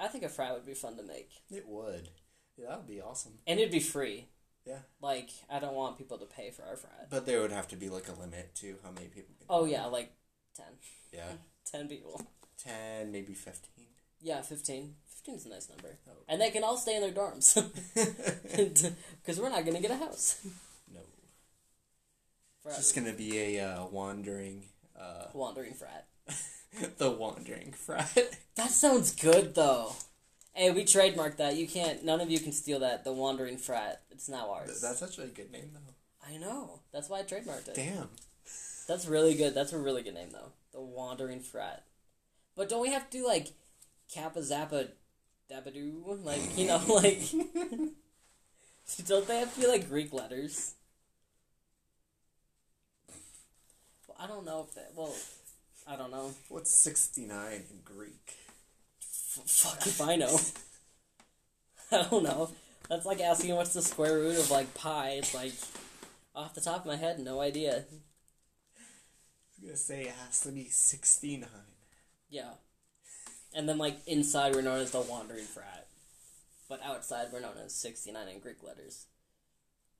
[0.00, 1.30] I think a frat would be fun to make.
[1.50, 2.10] It would.
[2.56, 3.38] Yeah, that would be awesome.
[3.46, 4.26] And it'd be free.
[4.64, 4.78] Yeah.
[5.00, 7.08] Like, I don't want people to pay for our frat.
[7.10, 9.34] But there would have to be like a limit to how many people.
[9.38, 10.12] Can Oh, yeah, like
[10.56, 10.66] 10.
[11.12, 11.32] Yeah.
[11.70, 12.20] 10 people.
[12.62, 13.86] Ten, maybe fifteen.
[14.20, 14.94] Yeah, 15.
[15.06, 15.96] 15 is a nice number.
[16.08, 16.12] Oh.
[16.28, 17.54] And they can all stay in their dorms.
[19.22, 20.44] Because we're not going to get a house.
[20.92, 21.00] no.
[22.62, 24.64] For It's just gonna be a uh, wandering.
[24.98, 26.06] Uh, wandering frat.
[26.98, 28.10] the wandering frat.
[28.56, 29.92] That sounds good though.
[30.54, 31.56] Hey, we trademarked that.
[31.56, 32.04] You can't.
[32.04, 33.04] None of you can steal that.
[33.04, 34.02] The wandering frat.
[34.10, 34.80] It's now ours.
[34.80, 35.94] That's actually a good name though.
[36.28, 36.80] I know.
[36.92, 37.74] That's why I trademarked it.
[37.76, 38.08] Damn.
[38.88, 39.54] That's really good.
[39.54, 40.52] That's a really good name though.
[40.72, 41.84] The wandering frat.
[42.56, 43.48] But don't we have to do like
[44.12, 44.88] Kappa Zappa
[45.50, 46.24] Dabadoo?
[46.24, 47.20] Like you know, like
[49.06, 50.74] don't they have to be like Greek letters?
[54.06, 54.92] Well, I don't know if that.
[54.94, 55.14] Well,
[55.86, 56.32] I don't know.
[56.48, 58.34] What's sixty nine in Greek?
[59.00, 60.38] F- fuck if I know.
[61.92, 62.50] I don't know.
[62.88, 65.10] That's like asking what's the square root of like pi.
[65.10, 65.52] It's like
[66.34, 67.84] off the top of my head, no idea.
[69.58, 71.50] I was gonna say it has to be sixty nine.
[72.30, 72.52] Yeah.
[73.54, 75.86] And then like inside we're known as the wandering frat.
[76.68, 79.06] But outside we're known as sixty nine in Greek letters.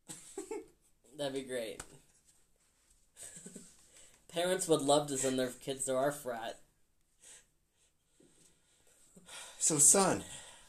[1.18, 1.82] That'd be great.
[4.32, 6.60] Parents would love to send their kids to our frat.
[9.58, 10.22] So, son,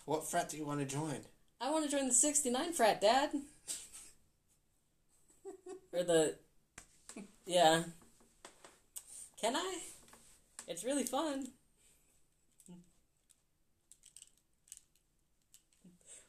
[0.05, 1.19] what frat do you want to join?
[1.61, 3.29] I want to join the 69 frat, Dad.
[5.93, 6.35] or the.
[7.45, 7.83] Yeah.
[9.39, 9.79] Can I?
[10.67, 11.47] It's really fun.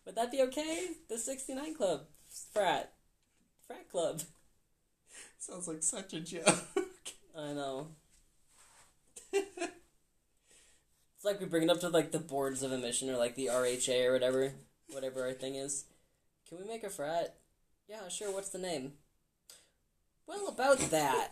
[0.06, 0.88] Would that be okay?
[1.08, 2.02] The 69 club.
[2.52, 2.92] Frat.
[3.66, 4.22] Frat club.
[5.38, 6.44] Sounds like such a joke.
[7.36, 7.88] I know.
[9.32, 9.64] it's
[11.24, 14.06] like we bring it up to like the boards of admission or like the RHA
[14.06, 14.52] or whatever,
[14.90, 15.84] whatever our thing is.
[16.48, 17.36] Can we make a frat?
[17.88, 18.32] Yeah, sure.
[18.32, 18.92] What's the name?
[20.26, 21.30] Well, about that,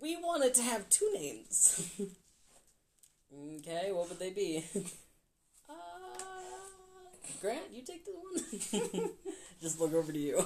[0.00, 1.90] we wanted to have two names.
[3.58, 4.64] okay, what would they be?
[5.68, 5.72] uh,
[7.40, 9.10] Grant, you take this one.
[9.60, 10.36] Just look over to you.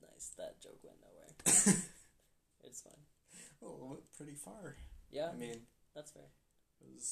[0.00, 1.34] nice, that joke went nowhere.
[2.64, 2.92] it's fine.
[3.60, 4.76] Well, it went pretty far.
[5.10, 5.60] Yeah, I mean,
[5.94, 6.30] that's fair.
[6.80, 7.04] It was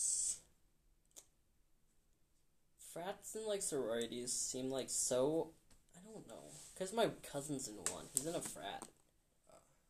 [2.92, 5.50] Frats and like sororities seem like so.
[5.96, 6.50] I don't know.
[6.78, 8.06] Cause my cousin's in one.
[8.14, 8.82] He's in a frat,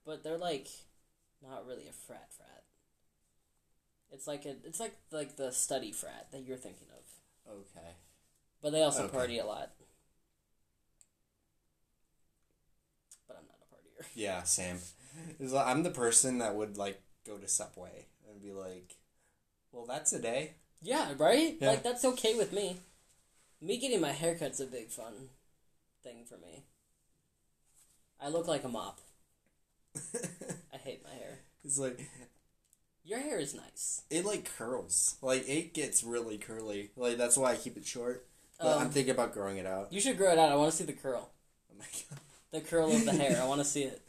[0.04, 0.68] but they're like
[1.42, 2.64] not really a frat frat.
[4.12, 4.56] It's like a.
[4.64, 7.52] It's like like the study frat that you're thinking of.
[7.52, 7.90] Okay.
[8.62, 9.16] But they also Okay.
[9.16, 9.72] party a lot.
[13.26, 14.06] But I'm not a partier.
[14.14, 14.78] Yeah, same.
[15.38, 18.96] Like, I'm the person that would like go to Subway and be like,
[19.72, 21.56] "Well, that's a day." Yeah, right?
[21.60, 21.70] Yeah.
[21.70, 22.78] Like that's okay with me.
[23.61, 25.29] Me getting my haircut's a big fun
[26.03, 26.64] thing for me.
[28.20, 29.01] I look like a mop.
[30.73, 31.40] I hate my hair.
[31.64, 31.99] it's like
[33.05, 34.03] Your hair is nice.
[34.11, 35.16] it like curls.
[35.20, 36.90] Like it gets really curly.
[36.96, 38.27] Like that's why I keep it short.
[38.59, 39.92] But Um, I'm thinking about growing it out.
[39.92, 40.53] You should grow it out.
[40.53, 41.31] I want to see the curl.
[41.70, 42.20] Oh my god.
[42.53, 43.40] The curl of the hair.
[43.42, 44.01] I want to see it.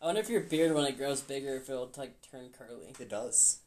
[0.00, 2.94] I wonder if your beard, when it grows bigger, if it'll like turn curly.
[3.00, 3.60] It does.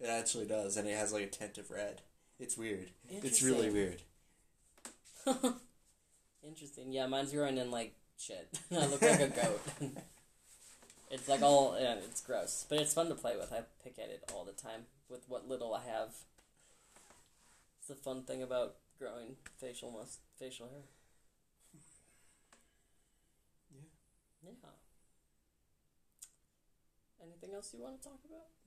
[0.00, 2.02] It actually does, and it has like a tint of red.
[2.40, 2.90] It's weird.
[3.08, 4.02] It's really weird.
[6.46, 6.92] Interesting.
[6.92, 8.48] Yeah, mine's growing in like shit.
[8.72, 9.60] I look like a goat.
[11.10, 13.52] it's like all yeah, it's gross, but it's fun to play with.
[13.52, 16.10] I pick at it all the time with what little I have.
[17.78, 20.82] It's the fun thing about growing facial mus- facial hair.
[23.74, 23.80] Yeah.
[24.44, 24.70] Yeah.
[27.22, 28.57] Anything else you want to talk about?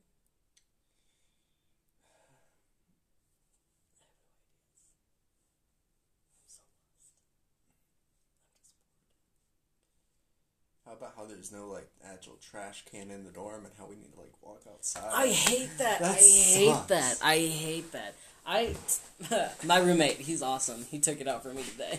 [10.92, 13.96] How about how there's no like actual trash can in the dorm, and how we
[13.96, 15.10] need to like walk outside?
[15.14, 16.00] I hate that.
[16.00, 16.88] That I hate sucks.
[16.88, 17.18] that.
[17.24, 18.16] I hate that.
[18.46, 18.76] I
[19.66, 20.84] my roommate, he's awesome.
[20.92, 21.98] He took it out for me today.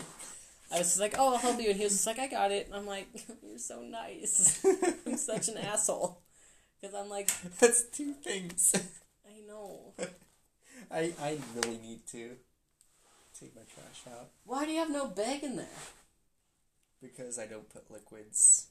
[0.71, 2.51] I was just like, "Oh, I'll help you," and he was just like, "I got
[2.51, 3.07] it." And I'm like,
[3.41, 4.63] "You're so nice."
[5.07, 6.21] I'm such an asshole
[6.79, 8.75] because I'm like, That's two things.
[9.25, 9.95] I know.
[10.91, 12.35] I I really need to
[13.39, 15.65] take my trash out Why do you have no bag in there?
[17.01, 18.67] because I don't put liquids.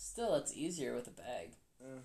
[0.00, 1.50] Still, it's easier with a bag.
[1.78, 2.00] Uh,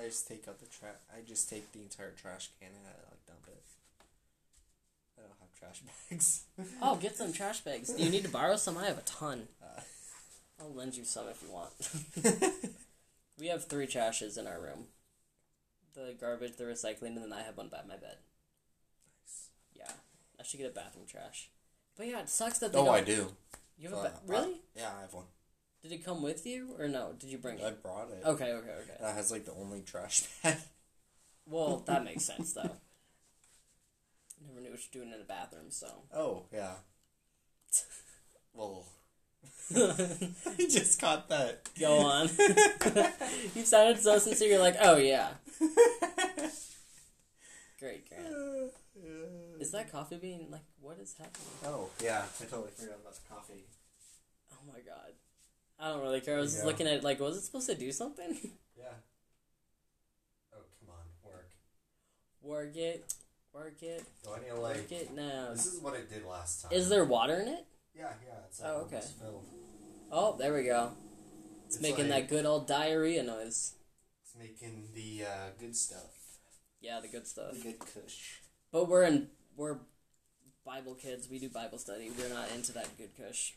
[0.00, 0.94] I just take out the trash.
[1.14, 3.62] I just take the entire trash can and I like dump it.
[5.18, 6.44] I don't have trash bags.
[6.80, 7.92] Oh, get some trash bags.
[7.92, 8.78] Do you need to borrow some?
[8.78, 9.48] I have a ton.
[9.62, 9.80] Uh.
[10.58, 11.72] I'll lend you some if you want.
[13.38, 14.86] we have three trashes in our room.
[15.94, 18.16] The garbage, the recycling, and then I have one by my bed.
[19.22, 19.48] Nice.
[19.74, 19.92] Yeah,
[20.40, 21.50] I should get a bathroom trash.
[21.98, 22.94] But yeah, it sucks that they oh, don't.
[22.94, 23.26] I do.
[23.78, 24.62] You have a ba- really?
[24.74, 25.24] yeah, I have one.
[25.88, 27.12] Did it come with you or no?
[27.16, 27.64] Did you bring it?
[27.64, 28.20] I brought it.
[28.24, 28.96] Okay, okay, okay.
[29.00, 30.56] That has like the only trash bag.
[31.48, 32.72] Well, that makes sense though.
[34.44, 35.86] Never knew what you're doing in a bathroom, so.
[36.12, 36.72] Oh yeah.
[38.52, 38.84] Well,
[39.76, 41.68] I just caught that.
[41.78, 42.28] Go on.
[43.54, 44.48] you sounded so sincere.
[44.48, 45.28] You're like, oh yeah.
[47.78, 48.72] Great, Grant.
[49.60, 51.46] Is that coffee bean like what is happening?
[51.64, 53.66] Oh yeah, I totally forgot about the coffee.
[54.52, 55.12] Oh my god.
[55.78, 56.36] I don't really care.
[56.36, 58.36] I was just looking at it like, was it supposed to do something?
[58.78, 58.84] Yeah.
[60.54, 61.48] Oh come on, work.
[62.42, 63.14] Work it.
[63.54, 64.04] Work it.
[64.22, 65.48] Do I need to Work it now.
[65.52, 66.72] This is what it did last time.
[66.72, 67.66] Is there water in it?
[67.94, 68.34] Yeah, yeah.
[68.48, 69.00] It's Oh, okay.
[69.18, 69.44] filled.
[70.12, 70.92] Oh, there we go.
[71.66, 73.72] It's, It's making like- that good old diarrhea noise.
[74.22, 76.12] It's making the uh, good stuff.
[76.82, 77.54] Yeah, the good stuff.
[77.54, 78.40] The good kush.
[78.70, 79.78] But we're in we're
[80.66, 81.28] Bible kids.
[81.30, 82.10] We do Bible study.
[82.16, 83.52] We're not into that good kush.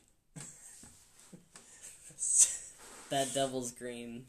[3.10, 4.25] That devil's green.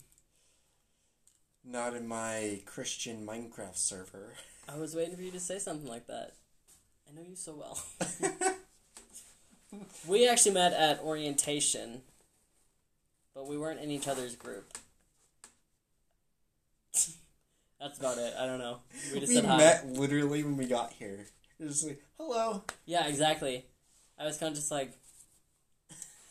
[1.62, 4.32] Not in my Christian Minecraft server.
[4.66, 6.32] I was waiting for you to say something like that.
[7.06, 7.78] I know you so well.
[10.08, 12.00] we actually met at orientation,
[13.34, 14.78] but we weren't in each other's group.
[17.80, 18.32] That's about it.
[18.38, 18.78] I don't know.
[19.12, 19.56] We just we said hi.
[19.58, 21.26] met literally when we got here.
[21.58, 22.64] It was like, hello.
[22.86, 23.66] Yeah, exactly.
[24.18, 24.92] I was kind of just like,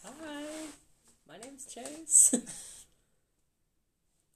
[0.03, 0.43] hi,
[1.43, 2.35] name's Chase.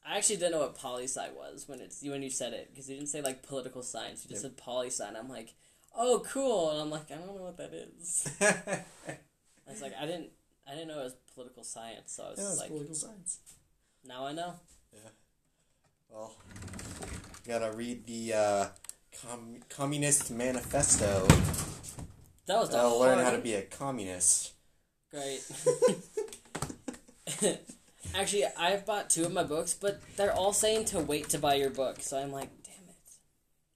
[0.05, 2.89] I actually didn't know what poli sci was when it's when you said it because
[2.89, 4.23] you didn't say like political science.
[4.25, 4.51] You just Yep.
[4.51, 5.05] said poli sci.
[5.07, 5.53] And I'm like,
[5.97, 6.71] oh, cool.
[6.71, 8.27] And I'm like, I don't know what that is.
[8.41, 10.29] I was like, I didn't,
[10.67, 12.11] I didn't know it was political science.
[12.13, 13.39] So I was yeah, it's like, political science.
[14.05, 14.53] now I know.
[14.91, 15.09] Yeah.
[16.09, 16.35] Well,
[17.47, 18.65] gotta read the uh,
[19.25, 21.25] com- Communist Manifesto.
[22.45, 24.51] That was I'll learn how to be a communist.
[25.11, 25.41] Great.
[28.15, 31.55] Actually, I've bought two of my books, but they're all saying to wait to buy
[31.55, 32.01] your book.
[32.01, 32.95] So I'm like, damn it.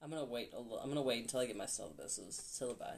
[0.02, 0.78] I'm gonna wait a little.
[0.78, 2.96] I'm gonna wait until I get my syllabuses syllabi.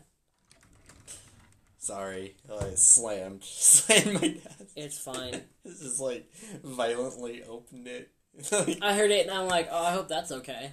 [1.79, 4.73] Sorry, oh, I slammed slammed my desk.
[4.77, 5.43] It's fine.
[5.65, 6.31] This is like
[6.65, 8.11] violently opened it.
[8.83, 10.73] I heard it and I'm like, oh, I hope that's okay.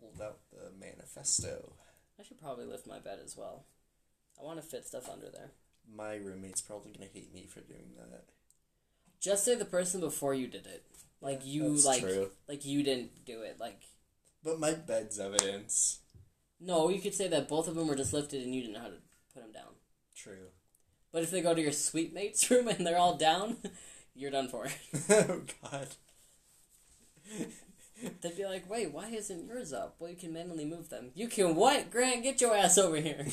[0.00, 1.72] pulled out the manifesto.
[2.18, 3.64] I should probably lift my bed as well.
[4.40, 5.50] I want to fit stuff under there.
[5.92, 8.24] My roommate's probably gonna hate me for doing that.
[9.22, 10.84] Just say the person before you did it.
[11.22, 12.30] Like you That's like true.
[12.48, 13.56] like you didn't do it.
[13.60, 13.80] Like
[14.42, 16.00] But my bed's evidence.
[16.60, 18.80] no, you could say that both of them were just lifted and you didn't know
[18.80, 18.98] how to
[19.32, 19.72] put them down.
[20.16, 20.48] True.
[21.12, 23.58] But if they go to your suite mate's room and they're all down,
[24.14, 24.66] you're done for.
[25.10, 25.88] oh God.
[28.20, 31.12] They'd be like, "Wait, why isn't yours up?" Well, you can manually move them.
[31.14, 31.90] You can what?
[31.92, 33.24] Grant, get your ass over here.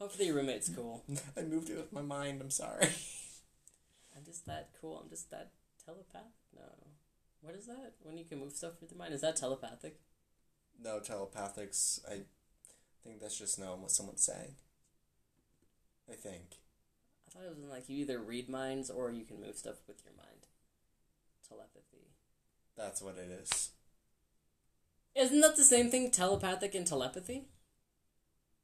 [0.00, 1.04] Hopefully your roommate's cool.
[1.36, 2.40] I moved it with my mind.
[2.40, 2.88] I'm sorry.
[4.30, 5.00] Just that cool.
[5.02, 5.50] I'm just that
[5.84, 6.22] telepath.
[6.54, 6.62] No,
[7.40, 7.94] what is that?
[8.04, 9.12] When you can move stuff with your mind?
[9.12, 9.96] Is that telepathic?
[10.80, 11.98] No telepathics.
[12.08, 12.20] I
[13.02, 14.54] think that's just knowing what someone's saying.
[16.08, 16.58] I think.
[17.26, 20.00] I thought it was like you either read minds or you can move stuff with
[20.04, 20.46] your mind.
[21.48, 22.06] Telepathy.
[22.76, 23.70] That's what it is.
[25.16, 27.48] Isn't that the same thing, telepathic and telepathy?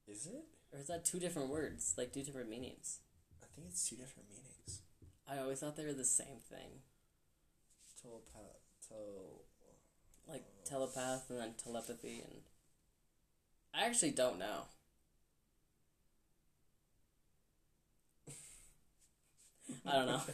[0.07, 0.45] Is it?
[0.73, 3.01] Or is that two different words, like two different meanings?
[3.43, 4.83] I think it's two different meanings.
[5.29, 6.83] I always thought they were the same thing.
[8.01, 8.61] Telepath.
[8.89, 9.43] Tel.
[10.29, 12.41] Like telepath and then telepathy and
[13.73, 14.62] I actually don't know.
[19.87, 20.21] I don't know.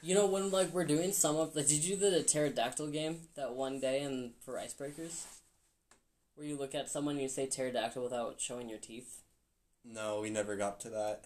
[0.00, 3.22] You know when like we're doing some of like did you do the pterodactyl game
[3.34, 5.24] that one day and for icebreakers?
[6.36, 9.22] Where you look at someone and you say pterodactyl without showing your teeth?
[9.84, 11.24] No, we never got to that.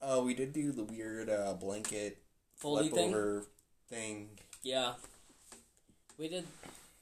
[0.00, 2.18] Uh, we did do the weird uh, blanket
[2.62, 3.14] Foldy flip thing?
[3.14, 3.46] over
[3.88, 4.28] thing.
[4.62, 4.92] Yeah.
[6.18, 6.44] We did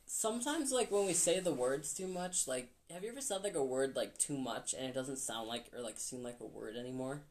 [0.06, 3.54] sometimes like when we say the words too much, like have you ever said like
[3.54, 6.46] a word like too much and it doesn't sound like or like seem like a
[6.46, 7.22] word anymore?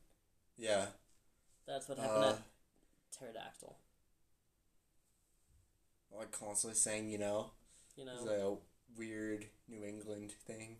[0.58, 0.88] Yeah.
[1.68, 2.40] That's what happened Uh, at
[3.20, 3.76] pterodactyl.
[6.18, 7.52] like constantly saying, you know,
[7.98, 8.60] You it's know.
[8.96, 10.78] a weird New England thing.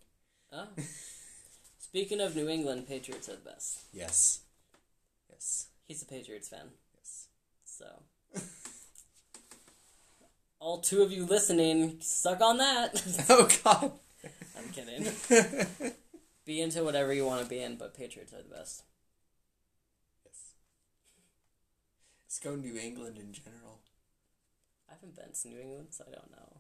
[0.52, 0.68] Oh.
[1.80, 3.80] Speaking of New England, Patriots are the best.
[3.94, 4.42] Yes.
[5.30, 5.68] Yes.
[5.88, 7.28] He's a Patriots fan, Yes.
[7.64, 7.86] so
[10.60, 13.26] all two of you listening, suck on that.
[13.30, 13.92] oh God.
[14.58, 15.12] I'm kidding.
[16.46, 18.84] Be into whatever you want to be in, but Patriots are the best.
[20.26, 20.54] Yes.
[22.26, 23.82] Let's go New England in general.
[24.90, 26.58] I haven't been to New England, so I don't know.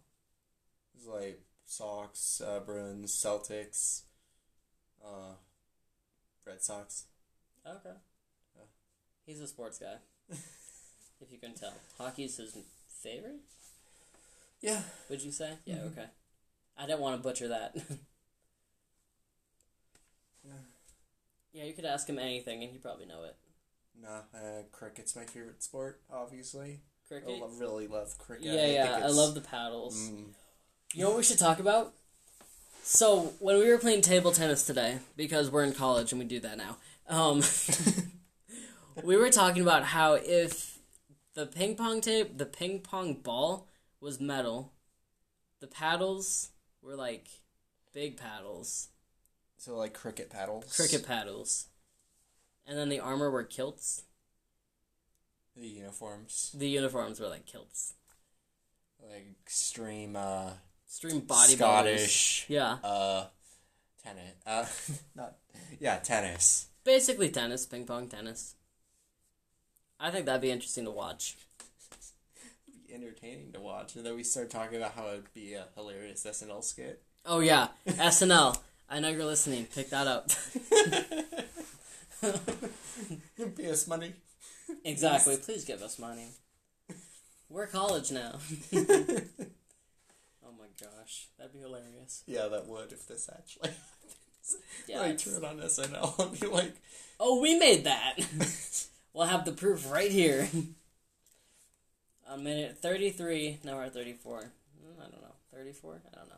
[0.95, 4.01] It's like Sox, uh, Bruins, Celtics,
[5.03, 5.35] uh,
[6.45, 7.05] Red Sox.
[7.67, 7.95] Okay.
[9.25, 9.95] He's a sports guy.
[10.29, 11.73] if you can tell.
[11.97, 12.55] Hockey's his
[13.01, 13.39] favorite,
[14.61, 14.81] Yeah.
[15.09, 15.57] would you say?
[15.65, 15.91] Yeah, Mhm.
[15.91, 16.07] okay.
[16.77, 17.75] I didn't want to butcher that.
[20.43, 20.51] Yeah.
[21.53, 23.35] yeah, you could ask him anything and he'd probably know it.
[23.99, 26.81] Nah, uh, cricket's my favorite sport, obviously.
[27.05, 27.39] I Cricket?
[27.39, 28.45] lo- really love cricket.
[28.45, 29.97] yeah, I yeah, think I love the paddles.
[29.97, 30.33] Mm,
[30.93, 31.93] You know what we should talk about?
[32.83, 36.39] So, when we were playing table tennis today, because we're in college and we do
[36.41, 37.41] that now, um,
[39.03, 40.79] we were talking about how if
[41.33, 43.67] the ping pong tape, the ping pong ball
[43.99, 44.73] was metal,
[45.59, 46.49] the paddles
[46.81, 47.27] were like
[47.93, 48.89] big paddles,
[49.57, 50.75] so like cricket paddles.
[50.75, 51.67] cricket paddles,
[52.65, 54.03] and then the armor were kilts.
[55.55, 56.53] The uniforms.
[56.57, 57.93] The uniforms were like kilts.
[59.01, 60.51] Like extreme, uh,
[60.87, 63.27] Extreme body Scottish, Yeah, uh,
[64.03, 64.33] tennis.
[64.45, 64.65] Uh,
[65.15, 65.35] not,
[65.79, 66.67] yeah, tennis.
[66.83, 68.55] basically tennis, ping pong tennis.
[69.99, 71.35] I think that'd be interesting to watch.
[72.67, 73.95] It'd be entertaining to watch.
[73.95, 77.01] And then we start talking about how it'd be a hilarious SNL skit.
[77.25, 78.57] Oh yeah, SNL.
[78.89, 79.65] I know you're listening.
[79.73, 80.29] Pick that up.
[83.57, 84.13] Pay us money.
[84.83, 85.37] exactly.
[85.37, 86.27] Please give us money.
[87.49, 88.39] We're college now.
[88.75, 88.79] oh
[90.57, 92.23] my gosh, that'd be hilarious.
[92.27, 94.57] Yeah, that would if this actually happens.
[94.87, 95.03] Yeah.
[95.05, 96.73] it's- turn on SNL and be like,
[97.19, 98.17] Oh, we made that.
[99.15, 100.47] We'll have the proof right here.
[102.27, 103.59] A minute thirty-three.
[103.63, 104.39] Now we're at thirty-four.
[104.41, 105.35] Mm, I don't know.
[105.53, 106.01] Thirty-four.
[106.11, 106.35] I don't know.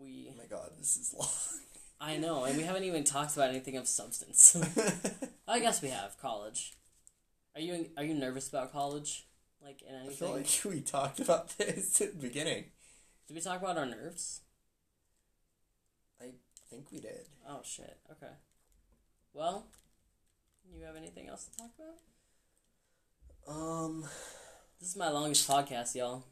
[0.00, 0.28] We.
[0.30, 1.28] oh my god, this is long.
[2.00, 4.56] I know, and we haven't even talked about anything of substance.
[5.48, 6.74] I guess we have college.
[7.54, 9.26] Are you are you nervous about college?
[9.62, 10.16] Like in I anything?
[10.16, 12.66] feel like we talked about this at the beginning.
[13.26, 14.40] Did we talk about our nerves?
[16.20, 16.26] I
[16.70, 17.26] think we did.
[17.48, 17.96] Oh shit.
[18.10, 18.32] Okay.
[19.32, 19.66] Well,
[20.78, 21.70] you have anything else to talk
[23.46, 23.54] about?
[23.56, 24.02] Um,
[24.80, 26.24] This is my longest podcast, y'all.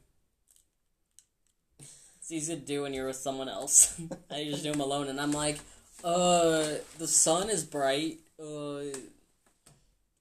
[1.79, 4.01] It's easy to do when you're with someone else.
[4.31, 5.59] I just do them alone, and I'm like,
[6.05, 8.19] Uh, the sun is bright.
[8.39, 8.83] Uh,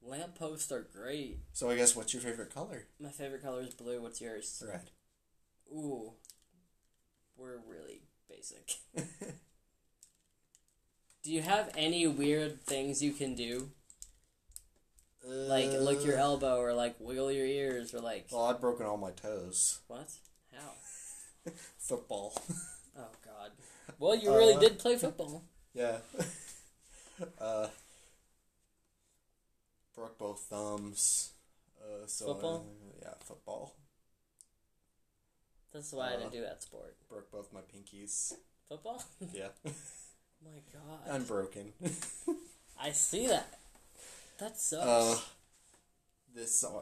[0.01, 1.39] lampposts are great.
[1.53, 2.85] So I guess what's your favorite color?
[2.99, 4.01] My favorite color is blue.
[4.01, 4.63] What's yours?
[4.67, 4.89] Red.
[5.71, 6.13] Ooh,
[7.37, 8.73] we're really basic.
[11.23, 13.69] Do you have any weird things you can do?
[15.23, 18.85] Like lick your Uh, elbow or like wiggle your ears or like Well, I've broken
[18.85, 19.79] all my toes.
[19.87, 20.09] what?
[20.53, 20.73] How?
[21.77, 22.33] Football.
[22.97, 23.51] Oh god.
[23.99, 25.43] Well, you really Uh, did play football.
[25.73, 25.99] yeah.
[27.39, 27.67] uh,
[29.95, 31.31] broke both thumbs.
[31.81, 32.65] Uh, so Football?
[33.01, 33.75] yeah, football.
[35.71, 36.97] That's why I uh, didn't do that sport.
[37.09, 38.33] Broke both my pinkies.
[38.67, 39.01] Football?
[39.33, 41.15] Yeah, my god.
[41.15, 41.71] unbroken.
[42.79, 43.57] I see that.
[44.41, 44.83] That sucks.
[44.83, 45.19] Uh,
[46.33, 46.81] this uh,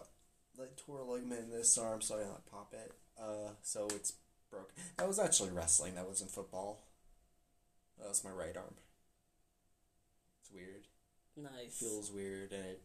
[0.57, 2.93] like tore a ligament in this arm, so I to pop it.
[3.22, 4.14] Uh, so it's
[4.49, 4.74] broken.
[4.97, 5.95] That was actually wrestling.
[5.95, 6.80] That wasn't football.
[7.99, 8.76] That was my right arm.
[10.41, 10.88] It's weird.
[11.36, 11.78] nice.
[11.78, 12.82] feels weird and it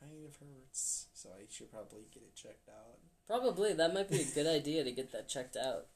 [0.00, 1.08] kind of hurts.
[1.12, 2.96] So I should probably get it checked out.
[3.26, 5.86] Probably that might be a good idea to get that checked out.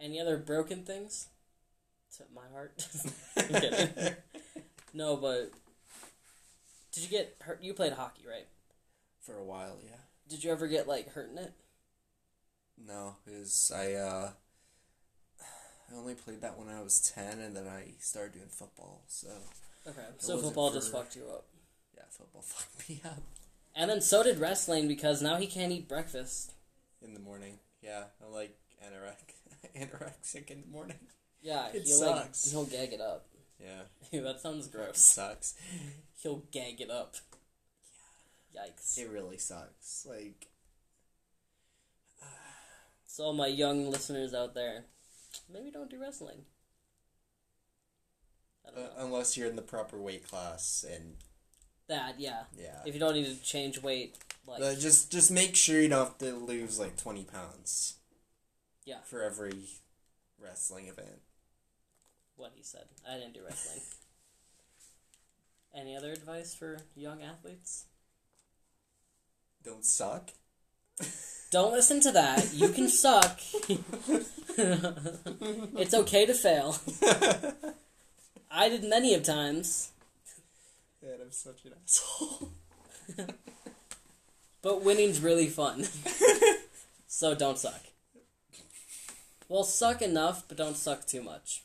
[0.00, 1.26] Any other broken things?
[2.16, 2.86] To my heart.
[4.94, 5.52] No, but
[6.92, 7.62] did you get hurt?
[7.62, 8.46] You played hockey, right?
[9.20, 9.96] For a while, yeah.
[10.28, 11.52] Did you ever get like hurt in it?
[12.86, 14.30] No, because I uh,
[15.40, 19.02] I only played that when I was ten, and then I started doing football.
[19.06, 19.28] So
[19.86, 21.46] Okay, so football just fucked you up,
[21.96, 23.22] yeah, football fucked me up
[23.74, 26.52] and then so did wrestling because now he can't eat breakfast.
[27.00, 27.58] in the morning.
[27.82, 30.98] Yeah, I'm like anorexic, anorexic in the morning.
[31.40, 32.46] Yeah, It he'll sucks.
[32.46, 33.26] like he'll gag it up.
[33.60, 33.82] Yeah,
[34.22, 34.98] that sounds gross.
[34.98, 35.54] sucks.
[36.22, 37.16] He'll gag it up.
[38.54, 38.62] Yeah.
[38.62, 38.98] Yikes.
[38.98, 40.06] It really sucks.
[40.08, 40.46] Like
[43.06, 44.84] So all my young listeners out there,
[45.52, 46.44] maybe don't do wrestling.
[48.66, 51.16] Uh, unless you're in the proper weight class, and
[51.88, 52.42] that, yeah.
[52.56, 52.80] yeah.
[52.84, 56.04] If you don't need to change weight, like Uh, just just make sure you don't
[56.04, 57.94] have to lose like twenty pounds.
[58.84, 59.00] Yeah.
[59.04, 59.64] For every
[60.38, 61.20] wrestling event.
[62.38, 62.84] What he said.
[63.08, 63.80] I didn't do wrestling.
[65.74, 67.84] Any other advice for young athletes?
[69.64, 70.30] Don't suck.
[71.50, 72.52] Don't listen to that.
[72.54, 73.40] You can suck.
[74.56, 76.76] it's okay to fail.
[78.50, 79.90] I did many of times,
[81.02, 82.52] Man, I'm such an asshole.
[84.62, 85.86] but winning's really fun.
[87.06, 87.80] so don't suck.
[89.48, 91.62] Well, suck enough, but don't suck too much.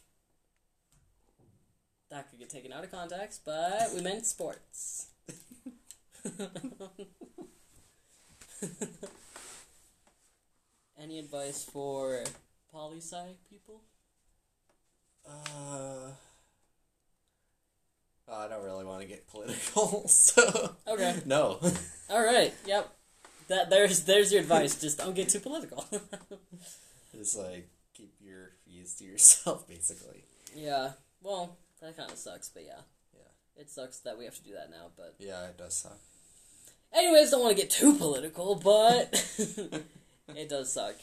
[2.13, 5.07] That could get taken out of context, but we meant sports.
[11.01, 12.23] Any advice for
[12.71, 13.17] poli sci
[13.49, 13.81] people?
[15.27, 16.11] Uh,
[18.31, 21.19] I don't really want to get political, so Okay.
[21.25, 21.59] no.
[22.09, 22.53] All right.
[22.65, 22.93] Yep.
[23.47, 24.79] That there's there's your advice.
[24.79, 25.83] Just don't get too political.
[27.15, 30.25] Just like keep your views to yourself, basically.
[30.55, 30.91] yeah.
[31.21, 32.81] Well, that kind of sucks, but yeah.
[33.15, 33.61] Yeah.
[33.61, 35.99] It sucks that we have to do that now, but Yeah, it does suck.
[36.93, 39.13] anyways, don't want to get too political, but
[40.35, 40.95] it does suck.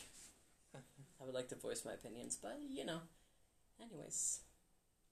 [0.75, 3.01] I would like to voice my opinions, but you know.
[3.81, 4.41] Anyways.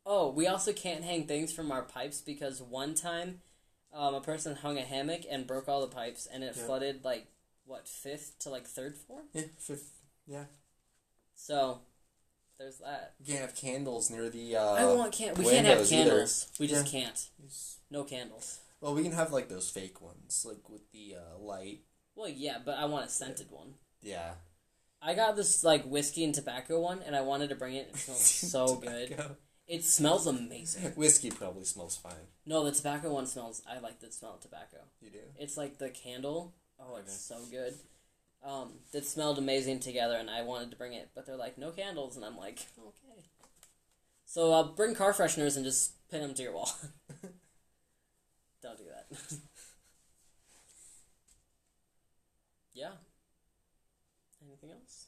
[0.06, 3.40] Oh, we also can't hang things from our pipes because one time
[3.92, 6.64] um, a person hung a hammock and broke all the pipes and it Yeah.
[6.64, 7.26] flooded like
[7.66, 9.20] what, fifth to like third floor?
[9.34, 9.90] Yeah, fifth.
[10.26, 10.44] Yeah.
[11.34, 11.80] So
[12.58, 13.14] there's that.
[13.20, 14.56] You can't have candles near the.
[14.56, 16.10] Uh, I want can we can't have windows either.
[16.10, 16.46] candles.
[16.58, 17.00] We just Yeah.
[17.02, 17.28] can't.
[17.90, 18.60] No candles.
[18.80, 21.80] Well, we can have like those fake ones, like with the uh, light.
[22.14, 23.74] Well, yeah, but I want a scented one.
[24.02, 24.34] Yeah.
[25.00, 27.88] I got this like whiskey and tobacco one, and I wanted to bring it.
[27.92, 28.20] It smells
[28.52, 29.16] so good.
[29.66, 30.92] It smells amazing.
[30.96, 32.26] Whiskey probably smells fine.
[32.46, 33.62] No, the tobacco one smells.
[33.68, 34.78] I like the smell of tobacco.
[35.00, 35.18] You do.
[35.38, 36.54] It's like the candle.
[36.80, 37.40] Oh, it's Okay.
[37.42, 37.74] so good.
[38.44, 41.70] Um, it smelled amazing together, and I wanted to bring it, but they're like no
[41.70, 43.24] candles, and I'm like okay.
[44.24, 46.70] So I'll bring car fresheners and just pin them to your wall.
[48.62, 49.06] Don't do that.
[52.74, 52.90] yeah.
[54.46, 55.06] Anything else?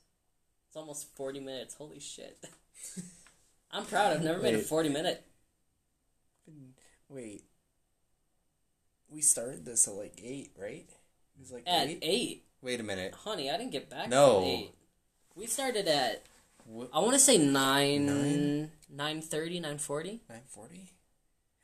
[0.68, 1.74] It's almost forty minutes.
[1.74, 2.44] Holy shit!
[3.70, 4.12] I'm proud.
[4.12, 5.24] I've never made a forty minute.
[7.08, 7.44] Wait.
[9.08, 10.88] We started this at like eight, right?
[10.88, 11.98] It was like At eight.
[12.02, 13.14] eight, Wait a minute.
[13.24, 14.08] honey, I didn't get back.
[14.08, 14.42] No.
[14.44, 14.72] eight.
[15.34, 16.24] We started at
[16.66, 16.90] What?
[16.92, 18.70] I want to say nine, Nine?
[18.90, 20.90] nine thirty, nine forty, Nine forty.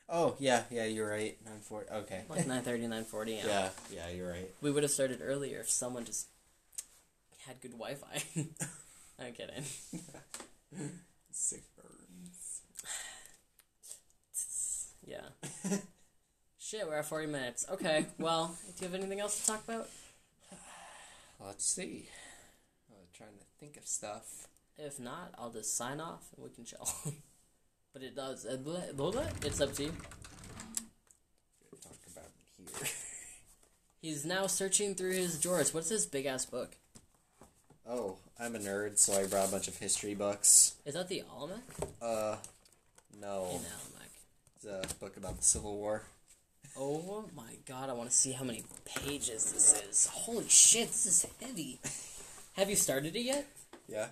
[0.08, 1.36] Oh yeah, yeah, you're right.
[1.44, 1.90] Nine forty.
[1.90, 2.22] Okay.
[2.28, 3.32] like nine thirty, nine forty.
[3.34, 3.46] Yeah.
[3.46, 4.50] yeah, yeah, you're right.
[4.62, 6.28] We would have started earlier if someone just
[7.46, 8.22] had good Wi-Fi.
[9.24, 9.64] I'm kidding.
[11.30, 12.62] Sick burns.
[15.08, 15.28] Yeah.
[16.58, 17.64] Shit, we're at 40 minutes.
[17.70, 19.88] Okay, well, do you have anything else to talk about?
[21.40, 22.08] Let's see.
[22.90, 24.48] I'm trying to think of stuff.
[24.78, 26.88] If not, I'll just sign off and we can chill.
[27.92, 28.44] but it does.
[28.44, 29.26] uh.
[29.42, 29.92] It's up to you.
[31.82, 32.88] Talk about here.
[34.02, 35.72] He's now searching through his drawers.
[35.74, 36.76] What's this big ass book?
[37.88, 40.74] Oh, I'm a nerd, so I brought a bunch of history books.
[40.84, 41.62] Is that the Almanac?
[42.02, 42.36] Uh,
[43.20, 44.10] no, In Almanac.
[44.56, 46.02] it's a book about the Civil War.
[46.78, 50.06] Oh my god, I want to see how many pages this is.
[50.06, 51.78] Holy shit, this is heavy.
[52.54, 53.46] Have you started it yet?
[53.88, 54.08] Yeah,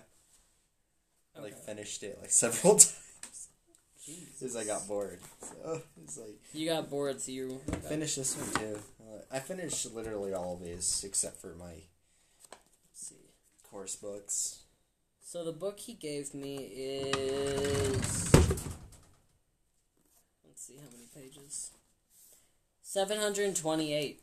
[1.37, 1.61] I like Okay.
[1.65, 3.49] finished it like several times
[4.03, 4.29] Jesus.
[4.39, 5.19] because I got bored.
[5.41, 7.87] So it's like You got bored, so you okay.
[7.87, 8.79] finish this one too.
[9.01, 11.83] Uh, I finished literally all of these except for my Let's
[12.93, 13.15] see.
[13.69, 14.61] course books.
[15.23, 18.31] So the book he gave me is.
[20.45, 21.71] Let's see how many pages.
[22.95, 24.21] 728.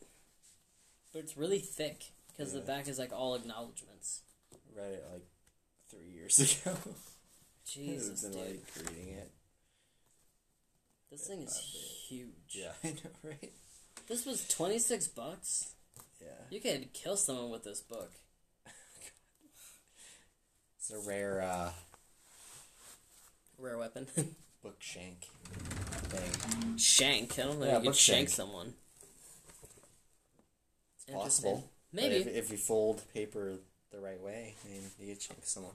[1.13, 4.23] But it's really thick because the back is like all acknowledgments.
[4.75, 5.27] Read it like
[5.91, 6.75] three years ago.
[7.67, 8.41] Jesus, I've dude.
[8.41, 9.31] like reading it.
[11.11, 11.59] this thing is
[12.09, 12.29] huge.
[12.55, 13.53] Yeah, I know, right?
[14.09, 15.75] This was 26 bucks.
[16.19, 18.11] Yeah, You could kill someone with this book.
[20.79, 21.73] it's a rare uh,
[23.59, 24.07] Rare weapon.
[24.63, 25.27] book shank
[26.17, 26.77] thing.
[26.79, 27.39] shank.
[27.39, 28.29] I don't think Yeah, you could shank shank.
[28.31, 28.75] someone.
[30.97, 31.69] It's possible.
[31.93, 32.17] Maybe.
[32.17, 33.55] if, if you fold paper
[33.91, 35.75] the right way, I mean, you could shank someone.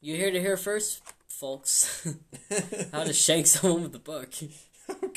[0.00, 2.06] You hear to hear first, folks.
[2.92, 4.30] How to shank someone with a book.
[4.88, 5.12] oh god.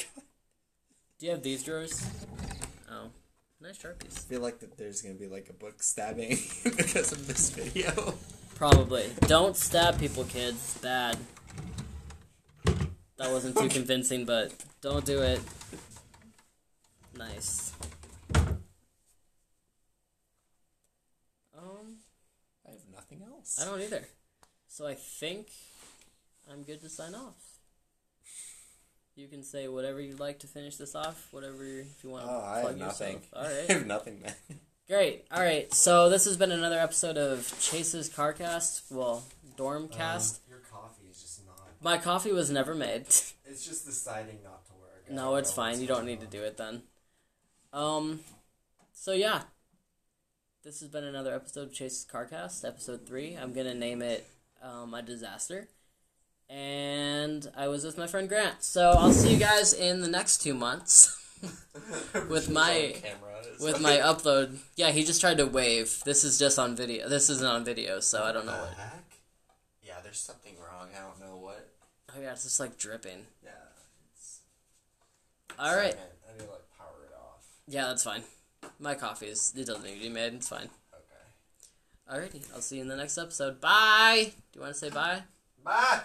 [1.19, 2.07] Do you have these drawers?
[2.89, 3.09] Oh,
[3.61, 4.17] nice sharpies.
[4.17, 6.29] I feel like that there's gonna be like a book stabbing
[6.63, 8.13] because of this video.
[8.55, 9.09] Probably.
[9.21, 10.55] Don't stab people, kids.
[10.55, 11.17] It's bad.
[13.19, 15.41] That wasn't too convincing, but don't do it.
[17.17, 17.73] Nice.
[21.57, 21.97] Um,
[22.65, 23.59] I have nothing else.
[23.61, 24.05] I don't either.
[24.69, 25.47] So I think
[26.49, 27.35] I'm good to sign off.
[29.15, 31.27] You can say whatever you'd like to finish this off.
[31.31, 33.19] Whatever if you want to Oh, I plug have nothing.
[33.33, 33.65] All right.
[33.69, 34.33] I have nothing, man.
[34.87, 35.25] Great.
[35.29, 35.71] All right.
[35.73, 38.83] So this has been another episode of Chase's Carcast.
[38.89, 39.23] Well,
[39.57, 40.39] Dormcast.
[40.48, 40.48] your
[41.81, 43.05] My coffee was never made.
[43.51, 45.05] It's just deciding not to work.
[45.09, 45.81] I no, it's fine.
[45.81, 46.83] You don't need to do it then.
[47.73, 48.19] Um.
[48.93, 49.41] So yeah,
[50.63, 53.33] this has been another episode of Chase's Carcast, episode three.
[53.33, 54.27] I'm gonna name it
[54.61, 55.67] um, a disaster.
[56.47, 58.63] And I was with my friend Grant.
[58.63, 61.15] So I'll see you guys in the next two months.
[62.29, 63.29] with my- on camera.
[63.61, 64.57] With my upload.
[64.75, 66.01] Yeah, he just tried to wave.
[66.05, 67.09] This is just on video.
[67.09, 68.73] This isn't on video, so I don't know what.
[68.77, 69.03] heck?
[69.83, 70.89] Yeah, there's something wrong.
[70.95, 71.48] I don't know what.
[72.15, 73.25] Oh yeah, it's just like dripping.
[73.43, 73.51] Yeah.
[74.13, 74.41] It's...
[75.57, 75.95] All right.
[75.95, 77.45] I need to like power it off.
[77.67, 78.23] Yeah, that's fine.
[78.79, 79.53] My coffee is.
[79.55, 80.33] It doesn't need to be made.
[80.33, 80.69] It's fine.
[80.93, 82.17] Okay.
[82.17, 83.61] Alrighty, I'll see you in the next episode.
[83.61, 84.33] Bye.
[84.51, 85.23] Do you want to say bye?
[85.63, 86.01] Bye.